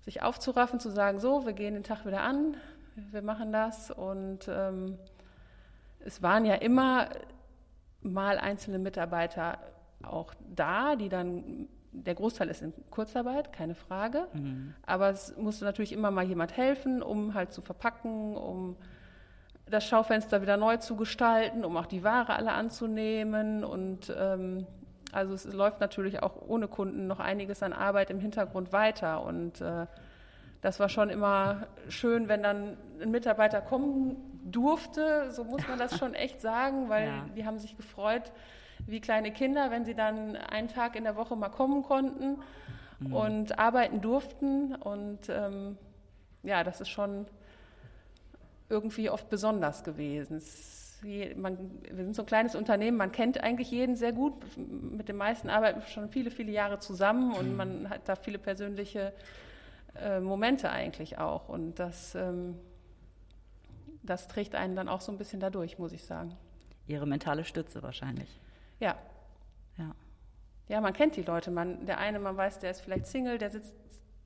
sich 0.00 0.22
aufzuraffen, 0.22 0.80
zu 0.80 0.90
sagen, 0.90 1.20
so, 1.20 1.46
wir 1.46 1.52
gehen 1.52 1.74
den 1.74 1.84
Tag 1.84 2.04
wieder 2.04 2.22
an, 2.22 2.56
wir 3.10 3.22
machen 3.22 3.52
das. 3.52 3.90
Und 3.90 4.48
ähm, 4.48 4.98
es 6.00 6.22
waren 6.22 6.44
ja 6.44 6.54
immer 6.54 7.08
mal 8.02 8.38
einzelne 8.38 8.78
Mitarbeiter 8.78 9.58
auch 10.02 10.34
da, 10.54 10.96
die 10.96 11.08
dann, 11.08 11.68
der 11.92 12.14
Großteil 12.14 12.48
ist 12.48 12.62
in 12.62 12.72
Kurzarbeit, 12.90 13.52
keine 13.52 13.74
Frage. 13.74 14.26
Mhm. 14.32 14.74
Aber 14.84 15.10
es 15.10 15.36
musste 15.36 15.64
natürlich 15.64 15.92
immer 15.92 16.10
mal 16.10 16.24
jemand 16.24 16.56
helfen, 16.56 17.02
um 17.02 17.34
halt 17.34 17.52
zu 17.52 17.62
verpacken, 17.62 18.36
um 18.36 18.76
das 19.66 19.86
Schaufenster 19.86 20.42
wieder 20.42 20.56
neu 20.56 20.76
zu 20.76 20.96
gestalten, 20.96 21.64
um 21.64 21.76
auch 21.76 21.86
die 21.86 22.04
Ware 22.04 22.34
alle 22.34 22.52
anzunehmen. 22.52 23.64
Und 23.64 24.14
ähm, 24.16 24.66
also 25.12 25.34
es 25.34 25.50
läuft 25.52 25.80
natürlich 25.80 26.22
auch 26.22 26.36
ohne 26.46 26.68
Kunden 26.68 27.06
noch 27.06 27.20
einiges 27.20 27.62
an 27.62 27.72
Arbeit 27.72 28.10
im 28.10 28.18
Hintergrund 28.18 28.72
weiter. 28.72 29.24
Und 29.24 29.60
äh, 29.60 29.86
das 30.64 30.80
war 30.80 30.88
schon 30.88 31.10
immer 31.10 31.66
schön, 31.90 32.26
wenn 32.26 32.42
dann 32.42 32.78
ein 32.98 33.10
Mitarbeiter 33.10 33.60
kommen 33.60 34.16
durfte, 34.46 35.30
so 35.30 35.44
muss 35.44 35.68
man 35.68 35.78
das 35.78 35.98
schon 35.98 36.14
echt 36.14 36.40
sagen, 36.40 36.88
weil 36.88 37.06
ja. 37.06 37.26
die 37.36 37.44
haben 37.44 37.58
sich 37.58 37.76
gefreut 37.76 38.32
wie 38.86 38.98
kleine 39.02 39.30
Kinder, 39.30 39.70
wenn 39.70 39.84
sie 39.84 39.94
dann 39.94 40.36
einen 40.36 40.68
Tag 40.68 40.96
in 40.96 41.04
der 41.04 41.16
Woche 41.16 41.36
mal 41.36 41.50
kommen 41.50 41.82
konnten 41.82 42.38
mhm. 42.98 43.14
und 43.14 43.58
arbeiten 43.58 44.00
durften. 44.00 44.74
Und 44.74 45.28
ähm, 45.28 45.76
ja, 46.42 46.64
das 46.64 46.80
ist 46.80 46.88
schon 46.88 47.26
irgendwie 48.70 49.10
oft 49.10 49.28
besonders 49.28 49.84
gewesen. 49.84 50.42
Man, 51.36 51.58
wir 51.82 52.04
sind 52.04 52.16
so 52.16 52.22
ein 52.22 52.26
kleines 52.26 52.54
Unternehmen, 52.54 52.96
man 52.96 53.12
kennt 53.12 53.38
eigentlich 53.38 53.70
jeden 53.70 53.96
sehr 53.96 54.12
gut. 54.12 54.32
Mit 54.56 55.10
den 55.10 55.16
meisten 55.16 55.50
arbeiten 55.50 55.80
wir 55.80 55.86
schon 55.88 56.08
viele, 56.08 56.30
viele 56.30 56.52
Jahre 56.52 56.78
zusammen 56.78 57.34
und 57.34 57.50
mhm. 57.50 57.56
man 57.56 57.90
hat 57.90 58.08
da 58.08 58.16
viele 58.16 58.38
persönliche 58.38 59.12
äh, 60.00 60.20
Momente 60.20 60.70
eigentlich 60.70 61.18
auch. 61.18 61.48
Und 61.48 61.78
das, 61.78 62.14
ähm, 62.14 62.56
das 64.02 64.28
trägt 64.28 64.54
einen 64.54 64.76
dann 64.76 64.88
auch 64.88 65.00
so 65.00 65.12
ein 65.12 65.18
bisschen 65.18 65.40
dadurch, 65.40 65.78
muss 65.78 65.92
ich 65.92 66.04
sagen. 66.04 66.36
Ihre 66.86 67.06
mentale 67.06 67.44
Stütze 67.44 67.82
wahrscheinlich. 67.82 68.28
Ja. 68.80 68.96
Ja. 69.78 69.94
Ja, 70.68 70.80
man 70.80 70.92
kennt 70.92 71.16
die 71.16 71.22
Leute. 71.22 71.50
Man, 71.50 71.86
der 71.86 71.98
eine, 71.98 72.18
man 72.18 72.36
weiß, 72.36 72.58
der 72.58 72.70
ist 72.70 72.80
vielleicht 72.80 73.06
Single, 73.06 73.38
der 73.38 73.50
sitzt 73.50 73.74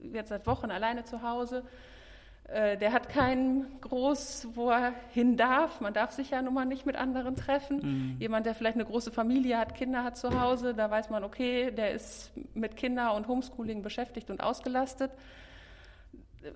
jetzt 0.01 0.29
seit 0.29 0.47
Wochen 0.47 0.71
alleine 0.71 1.05
zu 1.05 1.23
Hause. 1.23 1.65
Äh, 2.45 2.79
der 2.79 2.93
hat 2.93 3.09
keinen 3.09 3.81
groß, 3.81 4.49
wo 4.55 4.71
er 4.71 4.95
hin 5.13 5.37
darf. 5.37 5.81
Man 5.81 5.93
darf 5.93 6.13
sich 6.13 6.31
ja 6.31 6.41
nun 6.41 6.55
mal 6.55 6.65
nicht 6.65 6.87
mit 6.87 6.97
anderen 6.97 7.37
treffen. 7.37 7.81
Mhm. 7.83 8.17
Jemand, 8.21 8.47
der 8.47 8.55
vielleicht 8.55 8.77
eine 8.77 8.87
große 8.87 9.11
Familie 9.11 9.59
hat, 9.59 9.75
Kinder 9.75 10.03
hat 10.03 10.17
zu 10.17 10.41
Hause, 10.41 10.75
da 10.75 10.91
weiß 10.91 11.11
man, 11.11 11.25
okay, 11.25 11.71
der 11.71 11.93
ist 11.93 12.33
mit 12.55 12.77
Kinder 12.77 13.15
und 13.15 13.29
Homeschooling 13.29 13.83
beschäftigt 13.83 14.31
und 14.31 14.43
ausgelastet 14.43 15.11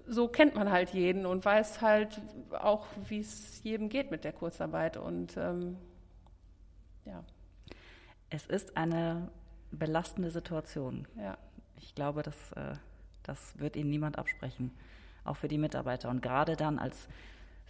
so 0.06 0.28
kennt 0.28 0.54
man 0.54 0.70
halt 0.70 0.90
jeden 0.90 1.26
und 1.26 1.44
weiß 1.44 1.80
halt 1.80 2.20
auch, 2.52 2.86
wie 3.08 3.20
es 3.20 3.62
jedem 3.62 3.88
geht 3.88 4.10
mit 4.10 4.24
der 4.24 4.32
Kurzarbeit. 4.32 4.96
Und 4.96 5.36
ähm, 5.36 5.76
ja. 7.04 7.24
Es 8.30 8.46
ist 8.46 8.76
eine 8.76 9.30
belastende 9.70 10.30
Situation. 10.30 11.06
Ja. 11.16 11.36
Ich 11.76 11.94
glaube, 11.94 12.22
das, 12.22 12.52
äh, 12.52 12.74
das 13.22 13.58
wird 13.58 13.76
Ihnen 13.76 13.90
niemand 13.90 14.18
absprechen, 14.18 14.70
auch 15.24 15.36
für 15.36 15.48
die 15.48 15.58
Mitarbeiter. 15.58 16.08
Und 16.08 16.22
gerade 16.22 16.56
dann 16.56 16.78
als 16.78 17.08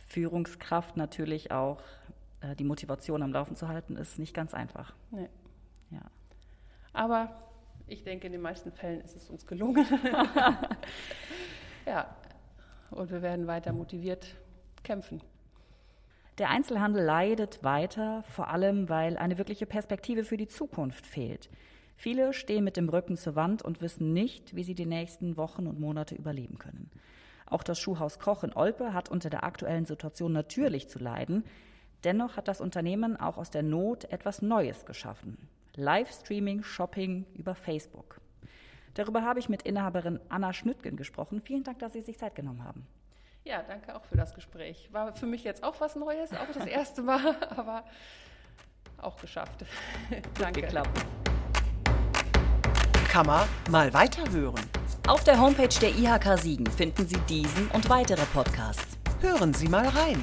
Führungskraft 0.08 0.96
natürlich 0.96 1.50
auch 1.50 1.80
äh, 2.40 2.54
die 2.56 2.64
Motivation 2.64 3.22
am 3.22 3.32
Laufen 3.32 3.56
zu 3.56 3.68
halten, 3.68 3.96
ist 3.96 4.18
nicht 4.18 4.34
ganz 4.34 4.54
einfach. 4.54 4.94
Nee. 5.10 5.28
Ja. 5.90 6.02
Aber 6.92 7.50
ich 7.86 8.04
denke, 8.04 8.26
in 8.26 8.32
den 8.32 8.42
meisten 8.42 8.70
Fällen 8.72 9.00
ist 9.00 9.16
es 9.16 9.30
uns 9.30 9.46
gelungen. 9.46 9.86
ja, 11.86 12.14
und 12.90 13.10
wir 13.10 13.22
werden 13.22 13.46
weiter 13.46 13.72
motiviert 13.72 14.34
kämpfen. 14.82 15.20
Der 16.38 16.50
Einzelhandel 16.50 17.04
leidet 17.04 17.62
weiter, 17.62 18.22
vor 18.24 18.48
allem 18.48 18.88
weil 18.88 19.18
eine 19.18 19.36
wirkliche 19.36 19.66
Perspektive 19.66 20.24
für 20.24 20.36
die 20.36 20.48
Zukunft 20.48 21.06
fehlt. 21.06 21.50
Viele 21.96 22.32
stehen 22.32 22.64
mit 22.64 22.76
dem 22.76 22.88
Rücken 22.88 23.16
zur 23.16 23.36
Wand 23.36 23.62
und 23.62 23.82
wissen 23.82 24.12
nicht, 24.12 24.56
wie 24.56 24.64
sie 24.64 24.74
die 24.74 24.86
nächsten 24.86 25.36
Wochen 25.36 25.66
und 25.66 25.78
Monate 25.78 26.14
überleben 26.14 26.58
können. 26.58 26.90
Auch 27.46 27.62
das 27.62 27.78
Schuhhaus 27.78 28.18
Koch 28.18 28.44
in 28.44 28.54
Olpe 28.54 28.94
hat 28.94 29.10
unter 29.10 29.28
der 29.28 29.44
aktuellen 29.44 29.84
Situation 29.84 30.32
natürlich 30.32 30.88
zu 30.88 30.98
leiden. 30.98 31.44
Dennoch 32.02 32.38
hat 32.38 32.48
das 32.48 32.62
Unternehmen 32.62 33.18
auch 33.18 33.36
aus 33.36 33.50
der 33.50 33.62
Not 33.62 34.04
etwas 34.06 34.40
Neues 34.40 34.86
geschaffen. 34.86 35.36
Livestreaming, 35.76 36.62
Shopping 36.62 37.26
über 37.34 37.54
Facebook. 37.54 38.21
Darüber 38.94 39.22
habe 39.22 39.38
ich 39.38 39.48
mit 39.48 39.62
Inhaberin 39.62 40.20
Anna 40.28 40.52
Schnüttgen 40.52 40.96
gesprochen. 40.96 41.40
Vielen 41.42 41.64
Dank, 41.64 41.78
dass 41.78 41.94
Sie 41.94 42.02
sich 42.02 42.18
Zeit 42.18 42.34
genommen 42.34 42.64
haben. 42.64 42.86
Ja, 43.44 43.62
danke 43.62 43.94
auch 43.96 44.04
für 44.04 44.16
das 44.16 44.34
Gespräch. 44.34 44.88
War 44.92 45.14
für 45.14 45.26
mich 45.26 45.42
jetzt 45.42 45.64
auch 45.64 45.80
was 45.80 45.96
Neues, 45.96 46.32
auch 46.32 46.52
das 46.54 46.66
erste 46.66 47.02
Mal, 47.02 47.36
aber 47.56 47.84
auch 48.98 49.16
geschafft. 49.16 49.64
danke. 50.38 50.60
Geklappt. 50.60 51.04
Kann 53.08 53.26
man 53.26 53.48
mal 53.70 53.92
weiterhören. 53.92 54.62
Auf 55.08 55.24
der 55.24 55.40
Homepage 55.40 55.68
der 55.80 55.90
IHK 55.90 56.38
Siegen 56.38 56.66
finden 56.66 57.06
Sie 57.06 57.18
diesen 57.28 57.68
und 57.72 57.88
weitere 57.90 58.24
Podcasts. 58.26 58.96
Hören 59.20 59.52
Sie 59.52 59.68
mal 59.68 59.88
rein. 59.88 60.22